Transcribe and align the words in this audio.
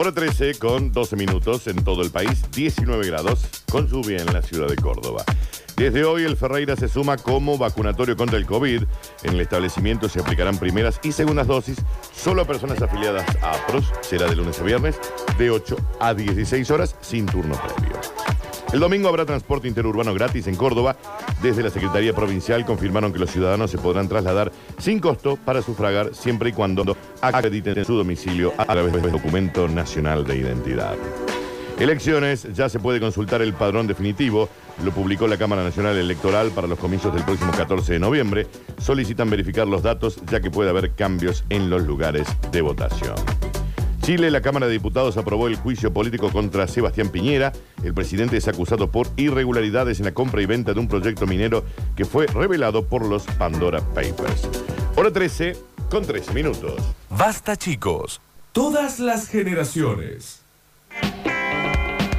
Hora 0.00 0.12
13 0.12 0.60
con 0.60 0.92
12 0.92 1.16
minutos 1.16 1.66
en 1.66 1.82
todo 1.82 2.02
el 2.02 2.12
país, 2.12 2.48
19 2.52 3.04
grados 3.08 3.44
con 3.68 3.88
lluvia 3.88 4.18
en 4.18 4.32
la 4.32 4.42
ciudad 4.42 4.68
de 4.68 4.76
Córdoba. 4.76 5.24
Desde 5.74 6.04
hoy 6.04 6.22
el 6.22 6.36
Ferreira 6.36 6.76
se 6.76 6.86
suma 6.86 7.16
como 7.16 7.58
vacunatorio 7.58 8.16
contra 8.16 8.38
el 8.38 8.46
COVID. 8.46 8.84
En 9.24 9.34
el 9.34 9.40
establecimiento 9.40 10.08
se 10.08 10.20
aplicarán 10.20 10.56
primeras 10.56 11.00
y 11.02 11.10
segundas 11.10 11.48
dosis 11.48 11.78
solo 12.14 12.42
a 12.42 12.44
personas 12.44 12.80
afiliadas 12.80 13.26
a 13.42 13.50
APROS. 13.54 13.92
Será 14.02 14.28
de 14.28 14.36
lunes 14.36 14.60
a 14.60 14.62
viernes 14.62 15.00
de 15.36 15.50
8 15.50 15.76
a 15.98 16.14
16 16.14 16.70
horas 16.70 16.94
sin 17.00 17.26
turno 17.26 17.60
previo. 17.60 17.98
El 18.72 18.78
domingo 18.78 19.08
habrá 19.08 19.26
transporte 19.26 19.66
interurbano 19.66 20.14
gratis 20.14 20.46
en 20.46 20.54
Córdoba. 20.54 20.96
Desde 21.42 21.62
la 21.62 21.70
Secretaría 21.70 22.12
Provincial 22.12 22.64
confirmaron 22.64 23.12
que 23.12 23.20
los 23.20 23.30
ciudadanos 23.30 23.70
se 23.70 23.78
podrán 23.78 24.08
trasladar 24.08 24.50
sin 24.78 24.98
costo 24.98 25.36
para 25.36 25.62
sufragar 25.62 26.14
siempre 26.14 26.50
y 26.50 26.52
cuando 26.52 26.96
acrediten 27.20 27.84
su 27.84 27.96
domicilio 27.96 28.52
a 28.58 28.64
través 28.64 28.92
del 28.92 29.12
documento 29.12 29.68
nacional 29.68 30.24
de 30.24 30.36
identidad. 30.36 30.96
Elecciones, 31.78 32.48
ya 32.54 32.68
se 32.68 32.80
puede 32.80 32.98
consultar 32.98 33.40
el 33.40 33.54
padrón 33.54 33.86
definitivo. 33.86 34.48
Lo 34.84 34.90
publicó 34.90 35.28
la 35.28 35.36
Cámara 35.36 35.62
Nacional 35.62 35.96
Electoral 35.96 36.50
para 36.50 36.66
los 36.66 36.78
comicios 36.78 37.14
del 37.14 37.22
próximo 37.22 37.52
14 37.52 37.92
de 37.92 37.98
noviembre. 38.00 38.48
Solicitan 38.78 39.30
verificar 39.30 39.68
los 39.68 39.84
datos 39.84 40.20
ya 40.26 40.40
que 40.40 40.50
puede 40.50 40.70
haber 40.70 40.94
cambios 40.94 41.44
en 41.50 41.70
los 41.70 41.84
lugares 41.84 42.26
de 42.50 42.62
votación. 42.62 43.14
Chile, 44.08 44.30
la 44.30 44.40
Cámara 44.40 44.64
de 44.66 44.72
Diputados 44.72 45.18
aprobó 45.18 45.48
el 45.48 45.56
juicio 45.56 45.92
político 45.92 46.30
contra 46.32 46.66
Sebastián 46.66 47.10
Piñera. 47.10 47.52
El 47.84 47.92
presidente 47.92 48.38
es 48.38 48.48
acusado 48.48 48.90
por 48.90 49.06
irregularidades 49.18 49.98
en 49.98 50.06
la 50.06 50.12
compra 50.12 50.40
y 50.40 50.46
venta 50.46 50.72
de 50.72 50.80
un 50.80 50.88
proyecto 50.88 51.26
minero 51.26 51.62
que 51.94 52.06
fue 52.06 52.26
revelado 52.26 52.86
por 52.86 53.04
los 53.04 53.24
Pandora 53.24 53.82
Papers. 53.82 54.48
Hora 54.96 55.12
13 55.12 55.58
con 55.90 56.06
13 56.06 56.32
minutos. 56.32 56.80
Basta 57.10 57.54
chicos. 57.54 58.18
Todas 58.52 58.98
las 58.98 59.28
generaciones. 59.28 60.40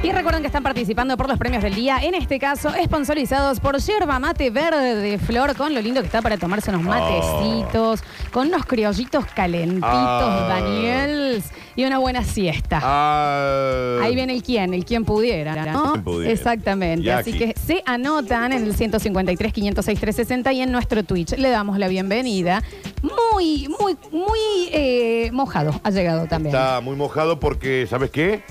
Y 0.02 0.14
recuerden 0.14 0.42
que 0.42 0.48
están 0.48 0.64
participando 0.64 1.18
por 1.18 1.28
los 1.28 1.38
premios 1.38 1.62
del 1.62 1.76
día, 1.76 1.98
en 2.02 2.16
este 2.16 2.40
caso, 2.40 2.72
sponsorizados 2.86 3.60
por 3.60 3.78
Yerba 3.80 4.18
Mate 4.18 4.50
Verde 4.50 4.96
de 4.96 5.18
Flor, 5.18 5.58
con 5.58 5.74
lo 5.74 5.82
lindo 5.82 6.00
que 6.00 6.06
está 6.06 6.22
para 6.22 6.38
tomarse 6.38 6.70
unos 6.70 6.84
matecitos, 6.84 8.02
con 8.32 8.48
unos 8.48 8.66
criollitos 8.66 9.26
calentitos, 9.36 9.90
Ah. 9.92 10.46
Daniel, 10.48 11.44
y 11.80 11.86
una 11.86 11.98
buena 11.98 12.26
siesta. 12.26 12.82
Ah, 12.84 14.00
Ahí 14.02 14.14
viene 14.14 14.34
el 14.34 14.44
quién, 14.44 14.74
el 14.74 14.84
quién 14.84 15.06
pudiera, 15.06 15.66
¿no? 15.72 15.94
Quien 15.94 16.04
pudiera. 16.04 16.34
Exactamente. 16.34 17.06
Y 17.06 17.10
Así 17.10 17.30
aquí. 17.30 17.40
que 17.40 17.56
se 17.58 17.82
anotan 17.86 18.52
en 18.52 18.66
el 18.66 18.76
153 18.76 19.54
506 19.54 19.98
360 19.98 20.52
y 20.52 20.62
en 20.62 20.74
nuestro 20.74 21.06
Twitch. 21.06 21.38
Le 21.38 21.50
damos 21.50 21.78
la 21.80 21.88
bienvenida. 21.88 22.62
Muy, 23.02 23.70
muy, 23.80 23.96
muy 24.12 24.40
eh, 24.74 25.30
mojado 25.32 25.80
ha 25.82 25.90
llegado 25.90 26.28
también. 26.28 26.54
Está 26.54 26.82
muy 26.82 26.98
mojado 26.98 27.40
porque, 27.40 27.88
¿sabes 27.90 28.12
qué? 28.12 28.44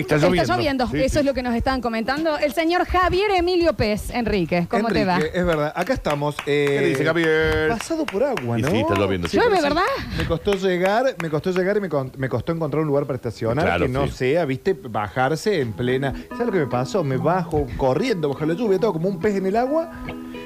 Está 0.00 0.16
lloviendo. 0.16 0.42
Está 0.42 0.56
lloviendo, 0.56 0.86
Sí, 0.88 0.96
eso 0.98 1.12
sí. 1.14 1.18
es 1.20 1.24
lo 1.24 1.34
que 1.34 1.42
nos 1.42 1.54
estaban 1.54 1.80
comentando. 1.80 2.38
El 2.38 2.52
señor 2.52 2.84
Javier 2.86 3.30
Emilio 3.32 3.72
Pez, 3.74 4.10
Enrique, 4.10 4.66
¿cómo 4.70 4.88
te 4.88 5.04
va? 5.04 5.16
Enrique, 5.16 5.38
Es 5.38 5.44
verdad, 5.44 5.72
acá 5.74 5.92
estamos. 5.94 6.36
eh, 6.46 6.76
¿Qué 6.80 6.86
dice 6.86 7.04
Javier? 7.04 7.68
Pasado 7.68 8.06
por 8.06 8.22
agua, 8.24 8.58
Y 8.58 8.62
¿no? 8.62 8.70
sí, 8.70 8.76
está 8.78 8.94
lloviendo. 8.94 9.28
Llueve, 9.28 9.50
pero 9.60 9.62
¿verdad? 9.74 9.82
Me 10.16 10.24
costó 10.26 10.54
llegar, 10.54 11.16
me 11.22 11.30
costó 11.30 11.50
llegar 11.50 11.76
y 11.76 11.80
me, 11.80 11.88
con- 11.88 12.12
me 12.16 12.28
costó 12.28 12.52
encontrar 12.52 12.82
un 12.82 12.88
lugar 12.88 13.06
para 13.06 13.16
estacionar 13.16 13.64
Claro, 13.64 13.86
que 13.86 13.92
no 13.92 14.06
sí. 14.06 14.12
sea, 14.12 14.44
viste, 14.44 14.72
bajarse 14.74 15.60
en 15.60 15.72
plena. 15.72 16.12
¿Sabes 16.30 16.46
lo 16.46 16.52
que 16.52 16.58
me 16.60 16.66
pasó? 16.66 17.02
Me 17.04 17.16
bajo 17.16 17.66
corriendo 17.76 18.28
bajo 18.28 18.44
la 18.46 18.54
lluvia, 18.54 18.78
todo 18.78 18.92
como 18.92 19.08
un 19.08 19.18
pez 19.20 19.36
en 19.36 19.46
el 19.46 19.56
agua. 19.56 19.90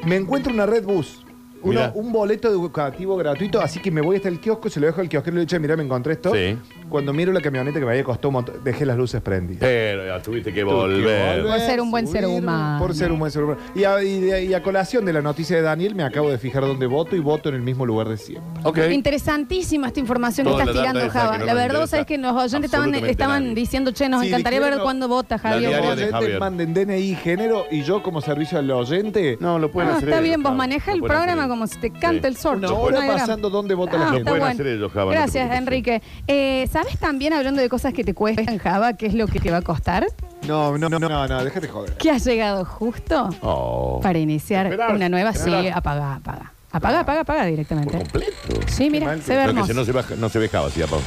Me 0.04 0.16
encuentro 0.16 0.52
una 0.52 0.66
red 0.66 0.84
bus. 0.84 1.21
Uno- 1.62 1.92
un 1.94 2.12
boleto 2.12 2.48
educativo 2.48 3.16
gratuito, 3.16 3.60
así 3.60 3.80
que 3.80 3.90
me 3.90 4.00
voy 4.00 4.16
hasta 4.16 4.28
el 4.28 4.40
kiosco, 4.40 4.68
se 4.70 4.80
lo 4.80 4.86
dejo 4.86 5.00
al 5.00 5.08
kiosquero 5.08 5.34
y 5.34 5.36
le 5.36 5.40
digo, 5.42 5.48
"Che, 5.50 5.58
mirá, 5.58 5.76
me 5.76 5.82
encontré 5.84 6.14
esto. 6.14 6.32
Sí. 6.34 6.56
Cuando 6.88 7.12
miro 7.12 7.32
la 7.32 7.40
camioneta 7.40 7.78
que 7.78 7.84
me 7.86 7.92
había 7.92 8.04
costado 8.04 8.28
un 8.28 8.34
montón, 8.34 8.56
dejé 8.62 8.84
las 8.84 8.96
luces 8.96 9.20
prendidas. 9.22 9.60
Pero 9.60 10.06
ya 10.06 10.20
tuviste 10.22 10.52
que 10.52 10.62
volver. 10.64 11.42
Por 11.42 11.58
ser 11.60 11.80
un 11.80 11.90
buen 11.90 12.06
ser 12.06 12.26
humano. 12.26 12.78
Por 12.78 12.94
ser 12.94 13.10
un 13.12 13.18
buen 13.18 13.30
ser 13.32 13.44
humano. 13.44 13.60
Y 13.74 13.84
a, 13.84 14.02
y 14.02 14.20
de- 14.20 14.44
y 14.44 14.54
a 14.54 14.62
colación 14.62 15.04
de 15.04 15.12
la 15.12 15.22
noticia 15.22 15.56
de 15.56 15.62
Daniel, 15.62 15.94
me 15.94 16.02
acabo 16.02 16.30
de 16.30 16.38
fijar 16.38 16.62
dónde 16.64 16.86
voto 16.86 17.16
y 17.16 17.20
voto 17.20 17.48
en 17.48 17.54
el 17.54 17.62
mismo 17.62 17.86
lugar 17.86 18.08
de 18.08 18.16
siempre. 18.18 18.60
Ok. 18.64 18.78
Interesantísima 18.90 19.86
esta 19.88 20.00
información 20.00 20.46
que 20.46 20.52
estás 20.52 20.66
data 20.68 20.78
tirando, 20.78 21.00
esa 21.00 21.10
Java. 21.20 21.32
que 21.32 21.38
no 21.38 21.44
La 21.46 21.52
nos 21.52 21.62
verdad, 21.62 21.74
interesa 21.82 21.86
sabes 21.90 22.06
que 22.06 22.18
los 22.18 22.32
oyentes 22.32 22.64
estaban, 22.64 22.64
absolutamente 22.88 23.10
estaban 23.10 23.42
nadie. 23.44 23.54
diciendo, 23.54 23.90
che, 23.92 24.08
nos 24.08 24.20
Sí, 24.22 24.28
encantaría 24.28 24.58
ver 24.60 24.68
dijeron, 24.68 24.84
cuándo 24.84 25.08
vota 25.08 25.38
Javier. 25.38 25.60
diaria 25.70 25.80
de 25.86 25.92
Oyentes 25.92 26.10
Javier. 26.12 26.38
manden 26.40 26.74
DNI 26.74 27.00
y 27.10 27.14
género 27.14 27.64
y 27.70 27.82
yo 27.82 28.02
como 28.02 28.20
servicio 28.20 28.58
al 28.58 28.70
oyente 28.70 29.36
No, 29.40 29.58
lo 29.58 29.70
pueden 29.70 29.90
Ah, 29.90 29.96
hacer 29.96 30.08
está 30.08 30.18
ellos, 30.20 30.28
bien, 30.28 30.42
vos 30.42 30.54
manejas 30.54 30.88
Lo 30.88 30.94
el 30.94 31.00
pueden 31.00 31.16
programa 31.16 31.42
hacer 31.42 31.51
como 31.52 31.66
si 31.66 31.78
te 31.78 31.90
canta 31.90 32.22
Sí. 32.22 32.26
el 32.28 32.36
sordo. 32.36 32.68
No 32.68 32.76
hora 32.80 32.98
hay 33.00 33.04
drama. 33.06 33.20
pasando 33.20 33.50
dónde 33.50 33.74
vota 33.74 33.92
Ah, 33.96 33.98
la 33.98 34.04
Lo 34.06 34.10
gente. 34.12 34.18
está 34.20 34.30
pueden 34.30 34.40
bueno. 34.42 34.52
hacer 34.54 34.66
ellos, 34.66 34.92
Java. 34.92 35.04
no 35.06 35.10
te 35.12 35.16
Gracias, 35.16 35.32
preocupes. 35.48 35.58
Enrique. 35.58 36.02
Eh, 36.26 36.68
¿Sabes 36.72 36.98
también, 36.98 37.32
hablando 37.32 37.60
de 37.62 37.68
cosas 37.68 37.92
que 37.94 38.04
te 38.04 38.14
cuestan, 38.14 38.58
Java, 38.58 38.94
qué 38.94 39.06
es 39.06 39.14
lo 39.14 39.26
que 39.26 39.38
te 39.40 39.50
va 39.50 39.58
a 39.58 39.62
costar? 39.62 40.06
No, 40.48 40.76
no, 40.76 40.88
no, 40.88 40.98
no, 40.98 41.08
no, 41.28 41.44
déjate 41.44 41.68
joder. 41.68 41.92
Que 41.98 42.10
has 42.10 42.24
llegado 42.24 42.64
justo 42.64 43.28
Oh. 43.42 44.00
para 44.02 44.18
iniciar 44.18 44.66
Esperar, 44.66 44.94
una 44.94 45.08
nueva. 45.08 45.32
Sí, 45.32 45.38
esperar. 45.50 45.78
apaga, 45.78 46.14
apaga. 46.16 46.52
Apaga, 46.72 47.00
apaga, 47.00 47.20
apaga 47.20 47.40
Por 47.42 47.50
directamente. 47.50 47.96
completo. 47.98 48.32
Sí, 48.66 48.88
mira, 48.90 49.06
mal 49.06 49.22
se 49.22 49.36
ve 49.36 49.42
Creo 49.42 49.44
que 49.44 49.50
hermoso. 49.50 49.66
si 49.72 49.74
no 49.78 49.84
se, 49.84 49.92
baja, 49.92 50.14
no 50.16 50.28
se 50.30 50.38
ve 50.38 50.48
Java, 50.48 50.70
sí, 50.70 50.82
apagó. 50.82 51.02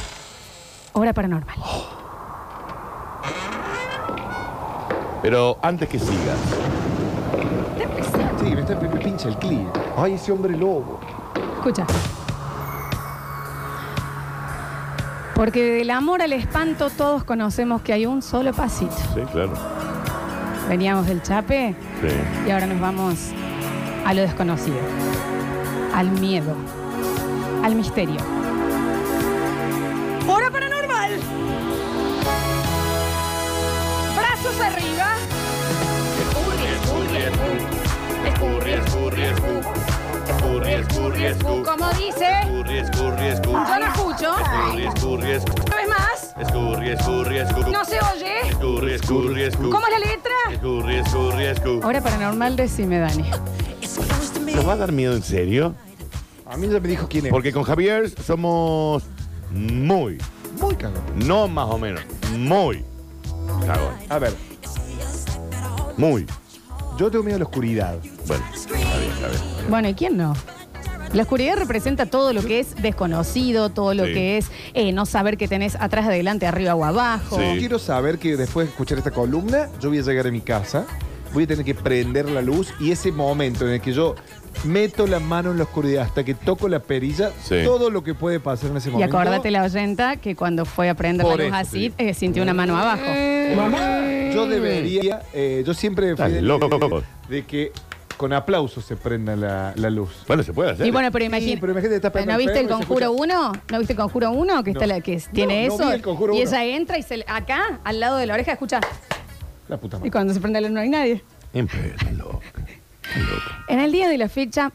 Hora 0.92 1.12
paranormal. 1.12 1.56
Pero 5.22 5.58
antes 5.62 5.88
que 5.88 5.98
sigas, 5.98 6.38
Sí, 8.40 8.54
me, 8.54 8.60
está, 8.60 8.76
me 8.76 8.88
pincha 9.16 9.28
el 9.30 9.36
clima. 9.38 9.72
Ay, 9.96 10.12
ese 10.14 10.30
hombre 10.30 10.54
lobo. 10.56 11.00
Escucha. 11.56 11.86
Porque 15.34 15.62
del 15.62 15.90
amor 15.90 16.22
al 16.22 16.32
espanto 16.32 16.90
todos 16.90 17.24
conocemos 17.24 17.82
que 17.82 17.92
hay 17.92 18.06
un 18.06 18.20
solo 18.22 18.52
pasito. 18.52 18.94
sí, 19.14 19.20
claro. 19.32 19.52
Veníamos 20.68 21.06
del 21.06 21.22
chape 21.22 21.76
Sí. 22.00 22.08
y 22.46 22.50
ahora 22.50 22.66
nos 22.66 22.80
vamos 22.80 23.30
a 24.04 24.12
lo 24.14 24.20
desconocido, 24.22 24.78
al 25.94 26.10
miedo, 26.10 26.54
al 27.62 27.74
misterio. 27.76 28.20
Como 41.64 41.88
dice, 41.92 42.26
yo 42.46 43.78
no 43.78 43.86
escucho. 43.86 44.34
Una 44.34 45.76
vez 45.76 45.88
más, 45.88 46.34
no 47.70 47.84
se 47.84 47.98
oye. 48.00 48.34
¿Cómo 48.58 49.86
es 49.86 49.92
la 49.92 49.98
letra? 49.98 50.32
escurri, 50.52 50.96
escurri, 50.96 51.44
escurri. 51.44 51.80
Hora 51.86 52.00
paranormal, 52.00 52.56
decime, 52.56 52.98
Dani. 52.98 53.30
¿Nos 54.54 54.66
va 54.68 54.72
a 54.72 54.76
dar 54.76 54.92
miedo 54.92 55.14
en 55.14 55.22
serio? 55.22 55.74
A 56.46 56.56
mí 56.56 56.68
ya 56.68 56.80
me 56.80 56.88
dijo 56.88 57.06
quién 57.08 57.26
es. 57.26 57.32
Porque 57.32 57.52
con 57.52 57.62
Javier 57.64 58.10
somos 58.22 59.02
muy, 59.50 60.18
Muy 60.60 60.74
cagón. 60.76 61.02
no 61.14 61.46
más 61.48 61.68
o 61.68 61.78
menos, 61.78 62.00
muy 62.36 62.84
cagón. 63.66 63.94
A 64.08 64.18
ver, 64.18 64.34
Muy. 65.96 66.26
Yo 66.98 67.10
tengo 67.10 67.24
miedo 67.24 67.36
a 67.36 67.38
la 67.40 67.44
oscuridad. 67.44 67.96
Bueno, 68.26 68.44
está 68.54 68.74
bien, 68.74 69.10
está 69.12 69.28
bien. 69.28 69.40
Bueno, 69.70 69.88
¿y 69.88 69.94
quién 69.94 70.16
no? 70.16 70.34
La 71.12 71.22
oscuridad 71.22 71.56
representa 71.56 72.06
todo 72.06 72.32
lo 72.32 72.42
que 72.42 72.58
es 72.60 72.74
desconocido, 72.82 73.70
todo 73.70 73.94
lo 73.94 74.06
Sí. 74.06 74.12
que 74.12 74.36
es 74.38 74.50
eh, 74.74 74.92
no 74.92 75.06
saber 75.06 75.36
qué 75.36 75.46
tenés 75.48 75.76
atrás, 75.76 76.06
adelante, 76.06 76.46
arriba 76.46 76.74
o 76.74 76.84
abajo. 76.84 77.36
Sí. 77.38 77.42
Yo 77.54 77.58
quiero 77.58 77.78
saber 77.78 78.18
que 78.18 78.36
después 78.36 78.66
de 78.66 78.70
escuchar 78.72 78.98
esta 78.98 79.12
columna, 79.12 79.68
yo 79.80 79.88
voy 79.88 79.98
a 79.98 80.02
llegar 80.02 80.26
a 80.26 80.30
mi 80.30 80.40
casa, 80.40 80.84
voy 81.36 81.44
a 81.44 81.48
tener 81.48 81.66
que 81.66 81.74
prender 81.74 82.30
la 82.30 82.40
luz 82.40 82.72
y 82.80 82.90
ese 82.92 83.12
momento 83.12 83.66
en 83.66 83.74
el 83.74 83.80
que 83.82 83.92
yo 83.92 84.14
meto 84.64 85.06
la 85.06 85.20
mano 85.20 85.50
en 85.50 85.58
la 85.58 85.64
oscuridad 85.64 86.04
hasta 86.04 86.24
que 86.24 86.32
toco 86.32 86.66
la 86.66 86.78
perilla, 86.80 87.30
Sí. 87.42 87.56
todo 87.62 87.90
lo 87.90 88.02
que 88.02 88.14
puede 88.14 88.40
pasar 88.40 88.70
en 88.70 88.78
ese 88.78 88.88
Y 88.88 88.92
momento. 88.92 89.14
acordate 89.18 89.50
la 89.50 89.62
oyenta 89.62 90.16
que 90.16 90.34
cuando 90.34 90.64
fue 90.64 90.88
a 90.88 90.94
prender 90.94 91.26
Por 91.26 91.38
la 91.38 91.44
luz 91.44 91.52
eso, 91.54 91.56
así, 91.68 91.88
sí. 91.88 91.94
eh, 91.98 92.14
sintió 92.14 92.42
una 92.42 92.54
mano 92.54 92.74
abajo. 92.78 93.04
Yo 94.32 94.46
debería, 94.48 95.20
eh, 95.34 95.62
yo 95.66 95.74
siempre 95.74 96.16
fui 96.16 96.30
de, 96.30 96.40
loco, 96.40 96.68
de- 96.70 96.78
loco. 96.78 97.02
de 97.28 97.44
que 97.44 97.70
con 98.16 98.32
aplausos 98.32 98.82
se 98.86 98.96
prenda 98.96 99.36
la, 99.36 99.74
la 99.76 99.90
luz. 99.90 100.24
Bueno, 100.26 100.42
se 100.42 100.54
puede 100.54 100.70
hacer. 100.70 100.86
Y 100.86 100.90
bueno, 100.90 101.10
pero 101.12 101.22
Sí, 101.24 101.26
imagínate. 101.26 101.60
pero 101.60 101.72
imagínate, 101.72 101.96
está 101.96 102.08
¿No 102.24 102.32
el 102.32 102.38
viste 102.38 102.60
el 102.60 102.66
perro 102.66 102.78
y 102.78 102.82
se 102.82 102.86
Conjuro 102.86 103.06
escucha- 103.12 103.22
1? 103.22 103.52
¿No 103.70 103.78
viste 103.78 103.92
el 103.92 103.98
Conjuro 103.98 104.30
1? 104.30 104.64
Que, 104.64 104.70
está 104.70 104.86
No. 104.86 104.94
la, 104.94 105.00
que 105.02 105.22
tiene 105.32 105.68
No, 105.68 105.68
no 105.68 105.80
eso. 105.82 105.88
vi 105.90 105.94
el 105.96 106.02
Conjuro 106.02 106.32
y 106.34 106.40
1. 106.42 106.48
ella 106.48 106.64
entra 106.64 106.96
y 106.98 107.02
se 107.02 107.18
le- 107.18 107.26
acá, 107.28 107.80
al 107.84 108.00
lado 108.00 108.16
de 108.16 108.24
la 108.26 108.32
oreja, 108.34 108.52
escucha. 108.52 108.80
La 109.68 109.76
puta 109.76 109.98
Y 110.02 110.10
cuando 110.10 110.32
se 110.32 110.40
prende 110.40 110.60
la 110.60 110.68
luz 110.68 110.74
no 110.74 110.80
hay 110.80 110.88
nadie. 110.88 111.22
Loco. 112.16 112.40
En 113.68 113.80
el 113.80 113.92
día 113.92 114.08
de 114.08 114.18
la 114.18 114.28
fecha, 114.28 114.72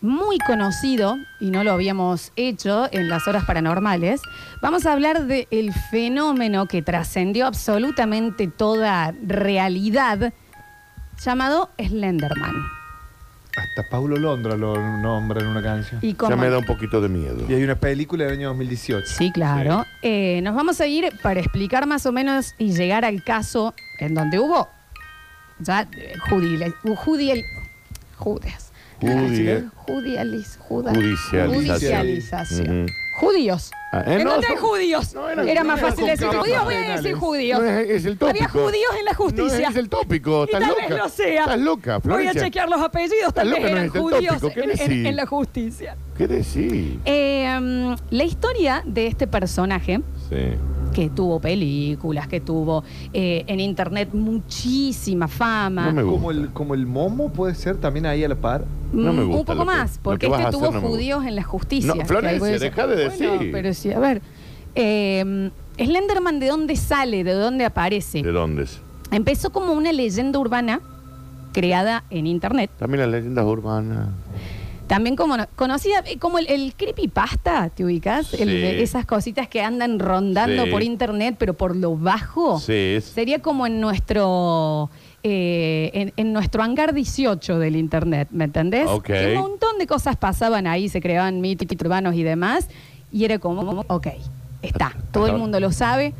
muy 0.00 0.38
conocido, 0.38 1.16
y 1.40 1.50
no 1.50 1.64
lo 1.64 1.72
habíamos 1.72 2.32
hecho 2.36 2.88
en 2.92 3.08
las 3.08 3.26
horas 3.26 3.44
paranormales, 3.44 4.20
vamos 4.60 4.86
a 4.86 4.92
hablar 4.92 5.26
del 5.26 5.72
fenómeno 5.90 6.66
que 6.66 6.82
trascendió 6.82 7.46
absolutamente 7.46 8.46
toda 8.46 9.14
realidad, 9.26 10.32
llamado 11.18 11.70
Slenderman. 11.78 12.75
Hasta 13.56 13.88
Paulo 13.88 14.16
Londra 14.16 14.56
lo 14.56 14.74
nombra 14.98 15.40
en 15.40 15.46
una 15.48 15.62
canción. 15.62 15.98
Y 16.02 16.14
Ya 16.14 16.36
me 16.36 16.50
da 16.50 16.58
un 16.58 16.64
poquito 16.66 17.00
de 17.00 17.08
miedo. 17.08 17.46
Y 17.48 17.54
hay 17.54 17.62
una 17.64 17.76
película 17.76 18.24
del 18.24 18.34
año 18.34 18.48
2018. 18.48 19.06
Sí, 19.06 19.30
claro. 19.32 19.86
Eh, 20.02 20.40
nos 20.42 20.54
vamos 20.54 20.80
a 20.80 20.86
ir 20.86 21.08
para 21.22 21.40
explicar 21.40 21.86
más 21.86 22.04
o 22.06 22.12
menos 22.12 22.54
y 22.58 22.72
llegar 22.72 23.04
al 23.06 23.22
caso 23.24 23.74
en 23.98 24.14
donde 24.14 24.38
hubo 24.38 24.68
ya 25.58 25.88
eh, 25.96 26.12
judile- 26.28 26.74
judiel- 26.84 27.44
judes. 28.16 28.72
Judie- 29.00 29.68
Judializ- 29.86 30.58
juda- 30.58 30.92
Judicialización. 30.94 31.54
judicialización. 31.54 32.82
Ujú. 32.84 32.92
Judíos. 33.20 33.70
Ah, 33.96 34.04
eh, 34.06 34.14
¿En 34.20 34.24
no, 34.24 34.32
hay 34.34 34.42
son- 34.42 34.56
judíos? 34.56 35.14
no, 35.14 35.28
era- 35.28 35.42
Era 35.44 35.62
no 35.62 35.68
más 35.68 35.78
era 35.78 35.88
fácil 35.88 36.00
con 36.02 36.10
decir 36.10 36.26
capas 36.26 36.40
judíos, 36.42 36.64
voy 36.64 36.74
a 36.74 36.78
penales. 36.78 37.02
decir 37.02 37.16
judíos. 37.18 37.60
No 37.60 37.64
es, 37.66 37.90
es 37.90 38.04
el 38.04 38.18
tópico. 38.18 38.44
Había 38.44 38.48
judíos 38.48 38.90
en 38.98 39.04
la 39.04 39.14
justicia. 39.14 39.58
No 39.60 39.70
es 39.70 39.76
el 39.76 39.88
tópico. 39.88 40.40
Y 40.40 40.44
Estás 40.44 40.60
tal 40.60 40.68
loca. 40.70 40.88
vez 40.88 40.98
lo 40.98 41.08
sea. 41.08 41.40
Estás 41.42 41.60
loca, 41.60 41.98
Voy 41.98 42.26
a 42.26 42.34
chequear 42.34 42.68
los 42.68 42.80
apellidos, 42.82 43.34
tal 43.34 43.48
vez 43.48 43.58
loca, 43.58 43.70
no 43.70 43.76
eran 43.76 43.86
es 43.88 43.94
el 43.94 44.00
judíos 44.00 44.40
tópico. 44.40 44.54
¿Qué 44.54 44.60
en, 44.60 44.70
en- 44.70 44.76
decís? 44.78 45.06
en 45.06 45.16
la 45.16 45.26
justicia. 45.26 45.96
¿Qué 46.16 46.28
decís? 46.28 46.98
Eh, 47.04 47.58
mm, 47.60 47.94
la 48.10 48.24
historia 48.24 48.82
de 48.84 49.06
este 49.06 49.26
personaje 49.26 50.00
Sí. 50.28 50.36
Que 50.96 51.10
tuvo 51.10 51.38
películas, 51.40 52.26
que 52.26 52.40
tuvo 52.40 52.82
eh, 53.12 53.44
en 53.48 53.60
internet 53.60 54.08
muchísima 54.14 55.28
fama. 55.28 55.88
No 55.88 55.92
me 55.92 56.02
gusta. 56.02 56.16
Como 56.16 56.30
el, 56.30 56.48
como 56.54 56.74
el 56.74 56.86
momo 56.86 57.28
puede 57.30 57.54
ser 57.54 57.76
también 57.76 58.06
ahí 58.06 58.24
a 58.24 58.28
la 58.30 58.34
par. 58.34 58.64
No 58.94 59.12
me 59.12 59.22
Mm, 59.22 59.26
gusta 59.26 59.38
Un 59.40 59.44
poco 59.44 59.54
lo 59.54 59.60
que- 59.70 59.76
más, 59.76 59.96
lo 59.96 60.02
porque 60.02 60.26
que 60.26 60.30
vas 60.30 60.40
este 60.40 60.48
a 60.48 60.52
tuvo 60.52 60.64
hacer 60.68 60.74
no 60.76 60.80
me 60.80 60.88
judíos 60.88 61.26
en 61.26 61.36
la 61.36 61.42
justicia. 61.42 61.88
No, 61.94 61.98
que 62.00 62.06
Florencia, 62.06 62.58
deja 62.58 62.86
de 62.86 62.96
decir. 62.96 63.28
Bueno, 63.28 63.44
pero 63.52 63.74
sí, 63.74 63.92
a 63.92 63.98
ver. 63.98 64.22
Eh, 64.74 65.50
Slenderman, 65.78 66.40
¿de 66.40 66.46
dónde 66.48 66.76
sale? 66.76 67.24
¿De 67.24 67.32
dónde 67.34 67.66
aparece? 67.66 68.22
¿De 68.22 68.32
dónde 68.32 68.62
es? 68.62 68.80
Empezó 69.10 69.50
como 69.50 69.72
una 69.74 69.92
leyenda 69.92 70.38
urbana 70.38 70.80
creada 71.52 72.04
en 72.08 72.26
internet. 72.26 72.70
También 72.78 73.02
las 73.02 73.10
leyendas 73.10 73.44
urbanas. 73.44 74.08
También 74.86 75.16
como 75.16 75.36
conocida 75.56 76.04
eh, 76.06 76.16
como 76.18 76.38
el, 76.38 76.46
el 76.48 76.74
creepypasta, 76.76 77.70
¿te 77.70 77.84
ubicas? 77.84 78.32
El 78.34 78.48
Sí. 78.50 78.54
de 78.56 78.82
esas 78.82 79.04
cositas 79.04 79.48
que 79.48 79.60
andan 79.60 79.98
rondando 79.98 80.64
Sí. 80.64 80.70
por 80.70 80.82
internet, 80.82 81.34
pero 81.38 81.54
por 81.54 81.74
lo 81.74 81.96
bajo. 81.96 82.60
Sí, 82.60 82.72
es. 82.72 83.04
Sería 83.04 83.40
como 83.40 83.66
en 83.66 83.80
nuestro 83.80 84.88
eh, 85.24 85.90
en, 85.92 86.12
en 86.16 86.32
nuestro 86.32 86.62
hangar 86.62 86.94
18 86.94 87.58
del 87.58 87.74
internet, 87.74 88.28
¿me 88.30 88.44
entendés? 88.44 88.86
Ok. 88.88 89.06
Que 89.06 89.34
un 89.36 89.40
montón 89.50 89.76
de 89.78 89.86
cosas 89.88 90.16
pasaban 90.16 90.68
ahí, 90.68 90.88
se 90.88 91.00
creaban 91.00 91.40
mitos 91.40 91.66
urbanos 91.80 92.14
y 92.14 92.22
demás, 92.22 92.68
y 93.10 93.24
era 93.24 93.40
como, 93.40 93.84
ok, 93.88 94.06
está, 94.62 94.94
todo 95.10 95.26
el 95.26 95.36
mundo 95.36 95.58
lo 95.58 95.72
sabe 95.72 96.14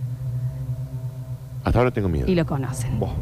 Hasta 1.63 1.79
ahora 1.79 1.93
tengo 1.93 2.09
miedo. 2.09 2.27
y 2.29 2.35
lo 2.35 2.45
conocen. 2.47 2.99
Buah. 2.99 3.13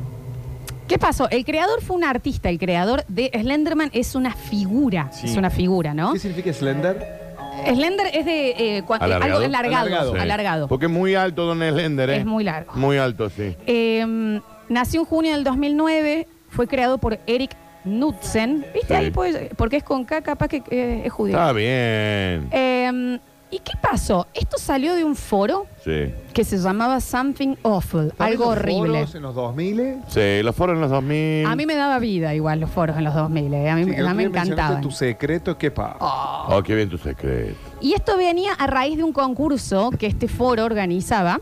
¿Qué 0.88 0.98
pasó? 0.98 1.28
El 1.30 1.44
creador 1.44 1.80
fue 1.82 1.96
un 1.96 2.04
artista, 2.04 2.50
el 2.50 2.58
creador 2.58 3.04
de 3.08 3.30
Slenderman 3.34 3.90
es 3.94 4.14
una 4.14 4.34
figura, 4.34 5.10
Sí. 5.12 5.26
es 5.26 5.36
una 5.36 5.48
figura, 5.50 5.94
¿no? 5.94 6.12
¿Qué 6.12 6.18
significa 6.18 6.52
Slender? 6.52 7.24
Slender 7.66 8.06
es 8.12 8.26
de 8.26 8.50
eh, 8.50 8.82
cua- 8.84 8.96
eh, 9.00 9.04
¿Alargado? 9.04 9.34
algo 9.36 9.44
alargado, 9.46 9.86
Alargado. 9.86 10.12
Sí. 10.12 10.18
alargado. 10.18 10.68
Porque 10.68 10.86
es 10.86 10.92
muy 10.92 11.14
alto 11.14 11.46
Don 11.46 11.58
Slender, 11.60 12.10
¿eh? 12.10 12.16
Es 12.18 12.26
muy 12.26 12.44
largo. 12.44 12.72
Muy 12.74 12.98
alto, 12.98 13.30
sí. 13.30 13.56
Eh, 13.66 14.40
nació 14.68 15.00
en 15.00 15.06
junio 15.06 15.32
del 15.32 15.44
2009, 15.44 16.26
fue 16.50 16.66
creado 16.66 16.98
por 16.98 17.18
Eric 17.26 17.52
Knudsen. 17.84 18.66
¿Viste 18.74 18.88
Sí. 18.88 18.94
ahí? 18.94 19.10
Pues, 19.10 19.38
porque 19.56 19.76
es 19.78 19.84
con 19.84 20.04
K, 20.04 20.20
capaz 20.20 20.48
que 20.48 20.62
eh, 20.70 21.02
es 21.06 21.12
judío. 21.12 21.36
Está 21.36 21.52
bien. 21.52 22.48
Eh, 22.52 23.18
¿Y 23.50 23.58
qué 23.60 23.72
pasó? 23.80 24.26
Esto 24.34 24.58
salió 24.58 24.94
de 24.96 25.04
un 25.04 25.14
foro 25.14 25.66
Sí. 25.84 26.12
que 26.32 26.42
se 26.44 26.58
llamaba 26.58 27.00
Something 27.00 27.54
Awful, 27.62 28.08
¿Están 28.08 28.26
algo 28.26 28.48
horrible. 28.48 28.98
foros 28.98 29.14
en 29.14 29.22
los 29.22 29.34
2000? 29.36 29.96
Sí, 30.08 30.42
los 30.42 30.56
foros 30.56 30.74
en 30.74 30.80
los 30.80 30.90
2000. 30.90 31.46
A 31.46 31.54
mí 31.54 31.64
me 31.64 31.76
daba 31.76 32.00
vida 32.00 32.34
igual 32.34 32.58
los 32.58 32.70
foros 32.70 32.96
en 32.96 33.04
los 33.04 33.14
2000, 33.14 33.54
eh. 33.54 33.70
a 33.70 33.76
mí, 33.76 33.84
Sí, 33.84 33.90
me- 33.90 33.96
el 33.96 34.02
me 34.02 34.08
día 34.08 34.14
mencionaste 34.14 34.52
encantaban. 34.54 34.82
Tu 34.82 34.90
secreto, 34.90 35.56
¿qué 35.56 35.70
pasa? 35.70 35.96
Oh, 36.00 36.60
qué 36.64 36.74
bien 36.74 36.88
tu 36.90 36.98
secreto. 36.98 37.54
Y 37.80 37.92
esto 37.94 38.16
venía 38.16 38.54
a 38.54 38.66
raíz 38.66 38.96
de 38.96 39.04
un 39.04 39.12
concurso 39.12 39.90
que 39.96 40.06
este 40.08 40.26
foro 40.26 40.64
organizaba, 40.64 41.40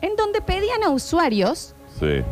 en 0.00 0.16
donde 0.16 0.40
pedían 0.40 0.82
a 0.82 0.88
usuarios 0.90 1.74
Sí. 2.00 2.22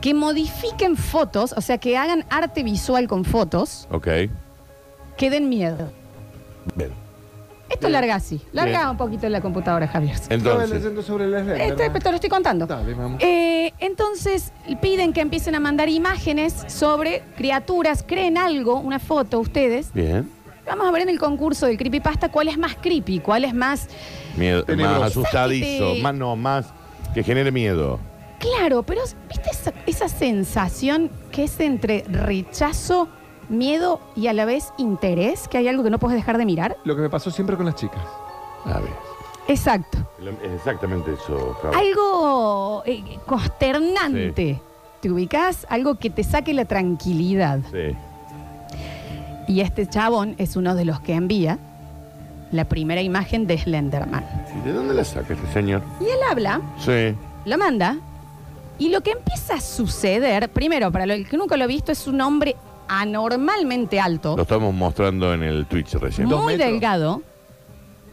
que 0.00 0.14
modifiquen 0.14 0.96
fotos, 0.96 1.54
o 1.56 1.60
sea, 1.60 1.78
que 1.78 1.96
hagan 1.96 2.24
arte 2.30 2.62
visual 2.62 3.08
con 3.08 3.24
fotos, 3.24 3.88
Ok. 3.90 4.06
que 5.16 5.30
den 5.30 5.48
miedo. 5.48 5.90
Bien. 6.76 6.90
Esto 7.68 7.88
larga 7.88 8.16
así. 8.16 8.40
Larga 8.52 8.78
Bien. 8.78 8.90
un 8.90 8.96
poquito 8.96 9.28
la 9.28 9.40
computadora, 9.40 9.88
Javier. 9.88 10.14
Estaba 10.14 10.34
Entonces. 10.34 10.70
leyendo 10.70 11.02
sobre 11.02 11.24
el. 11.24 11.34
Este, 11.34 11.88
¿no? 11.88 11.98
te 11.98 12.08
lo 12.10 12.14
estoy 12.14 12.30
contando. 12.30 12.66
Dale. 12.66 12.94
Eh, 13.20 13.72
entonces 13.78 14.52
piden 14.80 15.12
que 15.12 15.20
empiecen 15.20 15.54
a 15.54 15.60
mandar 15.60 15.88
imágenes 15.88 16.54
sobre 16.68 17.22
criaturas, 17.36 18.04
creen 18.06 18.36
algo, 18.38 18.78
una 18.78 18.98
foto 18.98 19.40
ustedes. 19.40 19.92
Bien. 19.92 20.30
Vamos 20.66 20.86
a 20.88 20.90
ver 20.92 21.02
en 21.02 21.08
el 21.10 21.18
concurso 21.18 21.66
del 21.66 21.76
creepypasta 21.76 22.30
cuál 22.30 22.48
es 22.48 22.56
más 22.56 22.74
creepy, 22.76 23.20
cuál 23.20 23.44
es 23.44 23.52
más... 23.54 23.88
Miedo, 24.36 24.64
Tenebroso. 24.64 25.00
más 25.00 25.10
asustadizo. 25.10 25.94
Más, 25.96 26.14
no, 26.14 26.36
más 26.36 26.66
que 27.12 27.22
genere 27.22 27.50
miedo. 27.52 28.00
Claro, 28.38 28.82
pero 28.82 29.02
¿viste 29.28 29.50
esa, 29.50 29.72
esa 29.86 30.08
sensación 30.08 31.10
que 31.30 31.44
es 31.44 31.60
entre 31.60 32.04
rechazo, 32.08 33.08
miedo 33.48 34.00
y 34.16 34.26
a 34.28 34.32
la 34.32 34.44
vez 34.44 34.72
interés? 34.78 35.48
Que 35.48 35.58
hay 35.58 35.68
algo 35.68 35.82
que 35.82 35.90
no 35.90 35.98
puedes 35.98 36.16
dejar 36.16 36.38
de 36.38 36.44
mirar. 36.44 36.76
Lo 36.84 36.94
que 36.96 37.02
me 37.02 37.10
pasó 37.10 37.30
siempre 37.30 37.56
con 37.56 37.66
las 37.66 37.74
chicas. 37.76 38.00
A 38.64 38.80
ver. 38.80 38.92
Exacto. 39.48 39.98
Es 40.42 40.52
exactamente 40.52 41.12
eso, 41.12 41.56
Flor. 41.60 41.74
Algo 41.76 42.82
eh, 42.86 43.18
consternante. 43.26 44.60
¿Te 45.00 45.10
ubicas? 45.10 45.66
Algo 45.68 45.96
que 45.96 46.08
te 46.08 46.24
saque 46.24 46.54
la 46.54 46.64
tranquilidad. 46.64 47.60
Sí. 47.70 47.94
Y 49.46 49.60
este 49.60 49.86
chabón 49.86 50.34
es 50.38 50.56
uno 50.56 50.74
de 50.74 50.86
los 50.86 51.00
que 51.00 51.14
envía 51.14 51.58
la 52.50 52.64
primera 52.64 53.02
imagen 53.02 53.46
de 53.46 53.58
Slenderman. 53.58 54.24
¿Y 54.56 54.66
¿De 54.66 54.72
dónde 54.72 54.94
la 54.94 55.04
saca 55.04 55.34
este 55.34 55.52
señor? 55.52 55.82
Y 56.00 56.04
él 56.04 56.18
habla, 56.30 56.60
Sí. 56.78 57.14
lo 57.44 57.58
manda, 57.58 57.98
y 58.78 58.88
lo 58.88 59.02
que 59.02 59.10
empieza 59.12 59.54
a 59.54 59.60
suceder, 59.60 60.48
primero, 60.48 60.90
para 60.90 61.04
el 61.04 61.28
que 61.28 61.36
nunca 61.36 61.56
lo 61.56 61.64
ha 61.64 61.66
visto, 61.66 61.92
es 61.92 62.06
un 62.06 62.20
hombre 62.20 62.56
anormalmente 62.88 64.00
alto, 64.00 64.36
Lo 64.36 64.42
estamos 64.42 64.72
mostrando 64.74 65.32
en 65.34 65.42
el 65.42 65.66
Twitch 65.66 65.94
recién. 65.94 66.28
Dos 66.28 66.42
muy 66.42 66.54
metros. 66.54 66.70
delgado, 66.70 67.22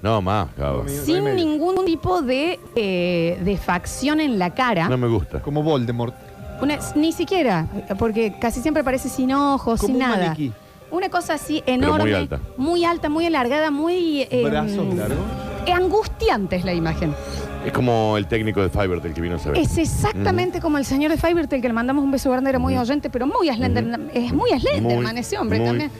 No 0.01 0.21
más, 0.21 0.50
cabrón. 0.57 0.88
Dos 0.88 0.95
sin 1.06 1.23
medio. 1.23 1.35
ningún 1.45 1.85
tipo 1.85 2.21
de, 2.21 2.59
eh, 2.75 3.39
de 3.44 3.57
facción 3.57 4.19
en 4.19 4.39
la 4.39 4.50
cara. 4.53 4.89
No 4.89 4.97
me 4.97 5.07
gusta. 5.07 5.41
Como 5.41 5.62
Voldemort. 5.63 6.13
Una- 6.62 6.79
ni 6.95 7.12
siquiera, 7.12 7.68
porque 7.97 8.35
casi 8.39 8.62
siempre 8.62 8.83
parece 8.83 9.09
sin 9.09 9.31
ojos, 9.33 9.79
Como 9.79 9.87
sin 9.94 9.95
un 9.95 9.99
nada. 10.09 10.23
maniquí. 10.28 10.51
Una 10.92 11.09
cosa 11.09 11.35
así 11.35 11.63
muy 11.66 11.73
enorme, 11.75 12.13
alta. 12.16 12.40
muy 12.57 12.83
alta, 12.83 13.09
muy 13.09 13.25
alargada, 13.25 13.71
muy 13.71 14.23
eh, 14.30 14.44
Brazos 14.44 14.94
largos. 14.94 15.18
eh, 15.66 15.71
angustiante 15.71 16.57
es 16.57 16.66
la 16.66 16.73
imagen. 16.73 17.16
Es 17.65 17.71
como 17.73 18.18
el 18.18 18.25
técnico 18.27 18.61
de 18.61 18.69
Fiverr 18.69 19.01
del 19.01 19.13
que 19.13 19.21
vino 19.21 19.35
a 19.35 19.39
saber. 19.39 19.59
Es 19.59 19.77
exactamente 19.77 20.59
como 20.59 20.77
el 20.80 20.85
señor 20.85 21.11
de 21.11 21.18
Fivertel 21.18 21.61
que 21.61 21.68
le 21.68 21.73
mandamos 21.73 22.03
un 22.03 22.09
beso 22.11 22.31
grande, 22.31 22.49
era 22.49 22.59
muy 22.59 22.75
oyente, 22.75 23.09
pero 23.09 23.27
muy 23.27 23.49
Slender, 23.53 23.99
es 24.13 24.33
muy 24.33 24.49
Slenderman 24.59 25.13
Muy, 25.13 25.19
ese 25.19 25.37
hombre 25.37 25.59
muy. 25.59 25.68
también. 25.68 25.91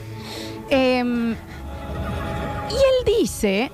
Eh, 0.70 1.34
y 2.70 2.74
él 2.74 3.18
dice, 3.20 3.70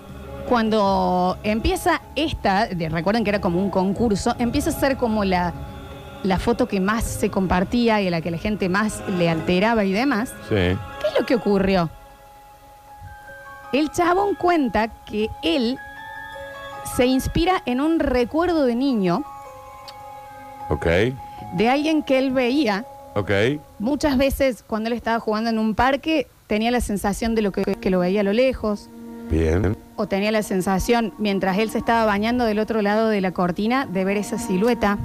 cuando 0.49 1.39
empieza 1.43 2.03
esta, 2.15 2.67
de- 2.67 2.89
recuerden 2.91 3.25
que 3.25 3.31
era 3.31 3.41
como 3.41 3.59
un 3.63 3.71
concurso, 3.71 4.35
empieza 4.39 4.69
a 4.71 4.73
ser 4.75 4.99
como 4.99 5.25
la, 5.25 5.55
la 6.25 6.39
foto 6.39 6.69
que 6.69 6.81
más 6.81 7.05
se 7.05 7.31
compartía 7.31 8.03
y 8.03 8.09
a 8.09 8.11
la 8.11 8.21
que 8.21 8.31
la 8.31 8.39
gente 8.39 8.69
más 8.69 9.03
le 9.17 9.31
alteraba 9.31 9.85
y 9.85 9.93
demás. 9.93 10.35
Sí. 10.51 10.55
¿Qué 10.57 10.73
es 11.15 11.21
lo 11.21 11.25
que 11.25 11.37
ocurrió? 11.37 11.89
El 13.73 13.91
chabón 13.91 14.35
cuenta 14.35 14.89
que 15.05 15.29
él 15.43 15.79
se 16.97 17.07
inspira 17.07 17.63
en 17.67 17.81
un 17.81 17.99
recuerdo 18.01 18.65
de 18.65 18.75
niño 18.75 19.23
Ok. 20.69 20.87
de 21.55 21.69
alguien 21.69 22.03
que 22.03 22.19
él 22.19 22.33
veía 22.33 22.85
Ok. 23.15 23.31
muchas 23.79 24.17
veces 24.19 24.63
cuando 24.67 24.89
él 24.89 24.93
estaba 24.95 25.19
jugando 25.21 25.51
en 25.51 25.59
un 25.59 25.75
parque 25.75 26.27
tenía 26.47 26.71
la 26.71 26.81
sensación 26.81 27.35
de 27.35 27.43
lo 27.43 27.53
que, 27.53 27.63
que 27.65 27.91
lo 27.91 28.01
veía 28.01 28.21
a 28.21 28.25
lo 28.25 28.33
lejos 28.33 28.89
Bien. 29.31 29.77
o 29.97 30.07
tenía 30.07 30.33
la 30.33 30.43
sensación 30.43 31.13
mientras 31.19 31.59
él 31.59 31.71
se 31.71 31.79
estaba 31.79 32.05
bañando 32.07 32.45
del 32.45 32.59
otro 32.59 32.81
lado 32.83 33.09
de 33.09 33.21
la 33.21 33.33
cortina 33.33 33.87
de 33.87 34.05
ver 34.05 34.17
esa 34.17 34.39
silueta 34.39 34.99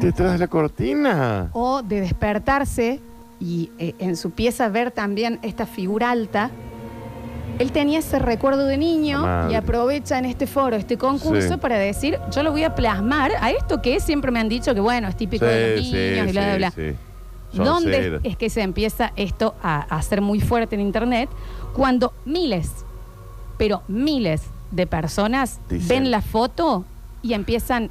Detrás 0.00 0.32
de 0.32 0.38
la 0.38 0.48
cortina. 0.48 1.50
o 1.52 1.82
de 1.82 2.00
despertarse 2.00 3.00
y 3.40 3.70
eh, 3.78 3.94
en 4.00 4.16
su 4.16 4.32
pieza 4.32 4.68
ver 4.68 4.90
también 4.90 5.38
esta 5.42 5.66
figura 5.66 6.10
alta. 6.10 6.50
Él 7.58 7.72
tenía 7.72 8.00
ese 8.00 8.18
recuerdo 8.18 8.66
de 8.66 8.76
niño 8.76 9.22
Madre. 9.22 9.52
y 9.52 9.56
aprovecha 9.56 10.18
en 10.18 10.24
este 10.24 10.46
foro, 10.46 10.76
este 10.76 10.98
concurso, 10.98 11.54
Sí. 11.54 11.56
para 11.56 11.78
decir, 11.78 12.18
yo 12.32 12.42
lo 12.42 12.50
voy 12.52 12.64
a 12.64 12.74
plasmar 12.74 13.32
a 13.40 13.50
esto 13.50 13.80
que 13.80 14.00
siempre 14.00 14.30
me 14.30 14.40
han 14.40 14.48
dicho 14.48 14.74
que 14.74 14.80
bueno, 14.80 15.08
es 15.08 15.16
típico 15.16 15.44
de 15.44 15.76
los 15.76 15.84
niños 15.84 16.24
sí, 16.24 16.28
y 16.28 16.32
bla, 16.32 16.42
bla, 16.42 16.52
sí, 16.52 16.58
bla. 16.58 16.70
sí. 16.92 16.96
Son 17.56 17.64
¿Dónde 17.64 17.96
cero. 18.00 18.20
es 18.24 18.36
que 18.36 18.50
se 18.50 18.62
empieza 18.62 19.12
esto 19.14 19.54
a, 19.62 19.82
a 19.82 20.02
ser 20.02 20.20
muy 20.20 20.40
fuerte 20.40 20.74
en 20.74 20.80
Internet? 20.80 21.28
Cuando 21.72 22.12
miles, 22.24 22.68
pero 23.58 23.82
miles 23.86 24.42
de 24.72 24.88
personas 24.88 25.60
Dicen. 25.70 25.88
ven 25.88 26.10
la 26.10 26.20
foto 26.20 26.84
y 27.22 27.34
empiezan, 27.34 27.90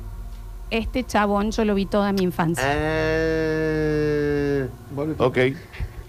este 0.70 1.05
chabón 1.05 1.51
yo 1.51 1.63
lo 1.63 1.75
vi 1.75 1.86
toda 1.86 2.12
mi 2.12 2.24
infancia. 2.24 2.65
Ah, 2.65 4.65
ok. 5.20 5.38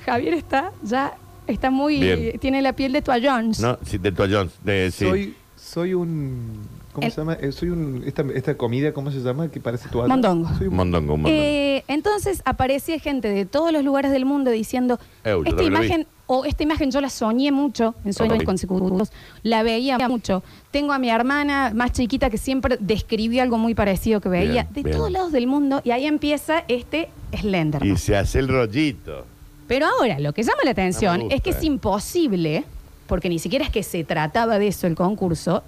Javier 0.04 0.34
está 0.34 0.72
ya, 0.82 1.14
está 1.46 1.70
muy, 1.70 2.00
Bien. 2.00 2.38
tiene 2.38 2.62
la 2.62 2.74
piel 2.74 2.92
de 2.92 3.02
toallons. 3.02 3.60
No, 3.60 3.78
sí, 3.84 3.98
de 3.98 4.12
Tua 4.12 4.28
Jones. 4.30 4.52
De, 4.64 4.90
sí. 4.90 5.04
Soy, 5.06 5.34
soy 5.56 5.94
un. 5.94 6.62
¿Cómo 6.92 7.06
El- 7.08 7.12
se 7.12 7.20
llama? 7.20 7.34
Eh, 7.40 7.50
soy 7.50 7.70
un. 7.70 8.04
Esta, 8.06 8.22
esta 8.34 8.56
comida, 8.56 8.92
¿cómo 8.92 9.10
se 9.10 9.18
llama? 9.20 9.48
Que 9.48 9.58
parece 9.60 9.88
tu 9.88 9.98
Mondongo. 10.06 10.48
Soy 10.58 10.68
Un 10.68 10.76
mondongo, 10.76 11.14
un 11.14 11.22
mondongo. 11.22 11.28
Eh, 11.42 11.82
entonces 11.88 12.40
aparecía 12.44 12.98
gente 13.00 13.28
de 13.28 13.44
todos 13.46 13.72
los 13.72 13.82
lugares 13.82 14.12
del 14.12 14.24
mundo 14.24 14.50
diciendo, 14.52 14.98
yo 15.24 15.38
esta 15.38 15.50
también 15.50 15.72
lo 15.72 15.80
vi. 15.80 15.86
imagen, 15.86 16.06
o 16.26 16.44
esta 16.44 16.62
imagen 16.62 16.92
yo 16.92 17.00
la 17.00 17.10
soñé 17.10 17.50
mucho 17.50 17.96
en 18.04 18.12
sueños 18.12 18.38
Ok. 18.38 18.44
consecutivos, 18.44 19.10
la 19.42 19.64
veía 19.64 19.98
mucho. 20.08 20.44
Tengo 20.70 20.92
a 20.92 20.98
mi 21.00 21.10
hermana 21.10 21.72
más 21.74 21.90
chiquita 21.92 22.30
que 22.30 22.38
siempre 22.38 22.76
describió 22.80 23.42
algo 23.42 23.58
muy 23.58 23.74
parecido 23.74 24.20
que 24.20 24.28
veía 24.28 24.52
Bien, 24.62 24.68
de 24.72 24.82
bien. 24.84 24.96
todos 24.96 25.10
lados 25.10 25.32
del 25.32 25.48
mundo 25.48 25.80
y 25.84 25.90
ahí 25.90 26.06
empieza 26.06 26.62
este 26.68 27.08
Slenderman. 27.36 27.90
Y 27.92 27.96
se 27.96 28.16
hace 28.16 28.38
el 28.38 28.46
rollito. 28.46 29.26
Pero 29.66 29.86
ahora, 29.86 30.18
lo 30.18 30.32
que 30.32 30.42
llama 30.42 30.58
la 30.64 30.72
atención 30.72 31.20
No 31.20 31.26
me 31.26 31.34
es 31.34 31.42
que 31.42 31.50
es 31.50 31.62
eh. 31.62 31.66
imposible, 31.66 32.64
porque 33.06 33.28
ni 33.28 33.38
siquiera 33.38 33.64
es 33.64 33.70
que 33.70 33.82
se 33.82 34.04
trataba 34.04 34.58
de 34.58 34.68
eso 34.68 34.86
el 34.86 34.94
concurso, 34.94 35.62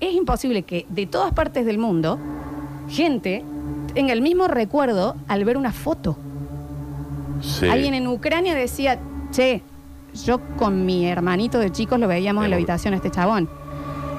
es 0.00 0.14
imposible 0.14 0.62
que 0.62 0.86
de 0.88 1.06
todas 1.06 1.32
partes 1.32 1.66
del 1.66 1.78
mundo, 1.78 2.18
gente 2.88 3.44
tenga 3.94 4.12
el 4.12 4.20
mismo 4.20 4.48
recuerdo 4.48 5.16
al 5.28 5.44
ver 5.44 5.56
una 5.56 5.72
foto. 5.72 6.16
Sí. 7.40 7.68
Alguien 7.68 7.94
en 7.94 8.06
Ucrania 8.06 8.54
decía, 8.54 8.98
che, 9.30 9.62
yo 10.24 10.40
con 10.56 10.86
mi 10.86 11.06
hermanito 11.06 11.58
de 11.58 11.70
chicos 11.70 11.98
lo 11.98 12.08
veíamos 12.08 12.44
en 12.44 12.50
la 12.50 12.56
habitación 12.56 12.94
a 12.94 12.96
este 12.96 13.10
chabón. 13.10 13.48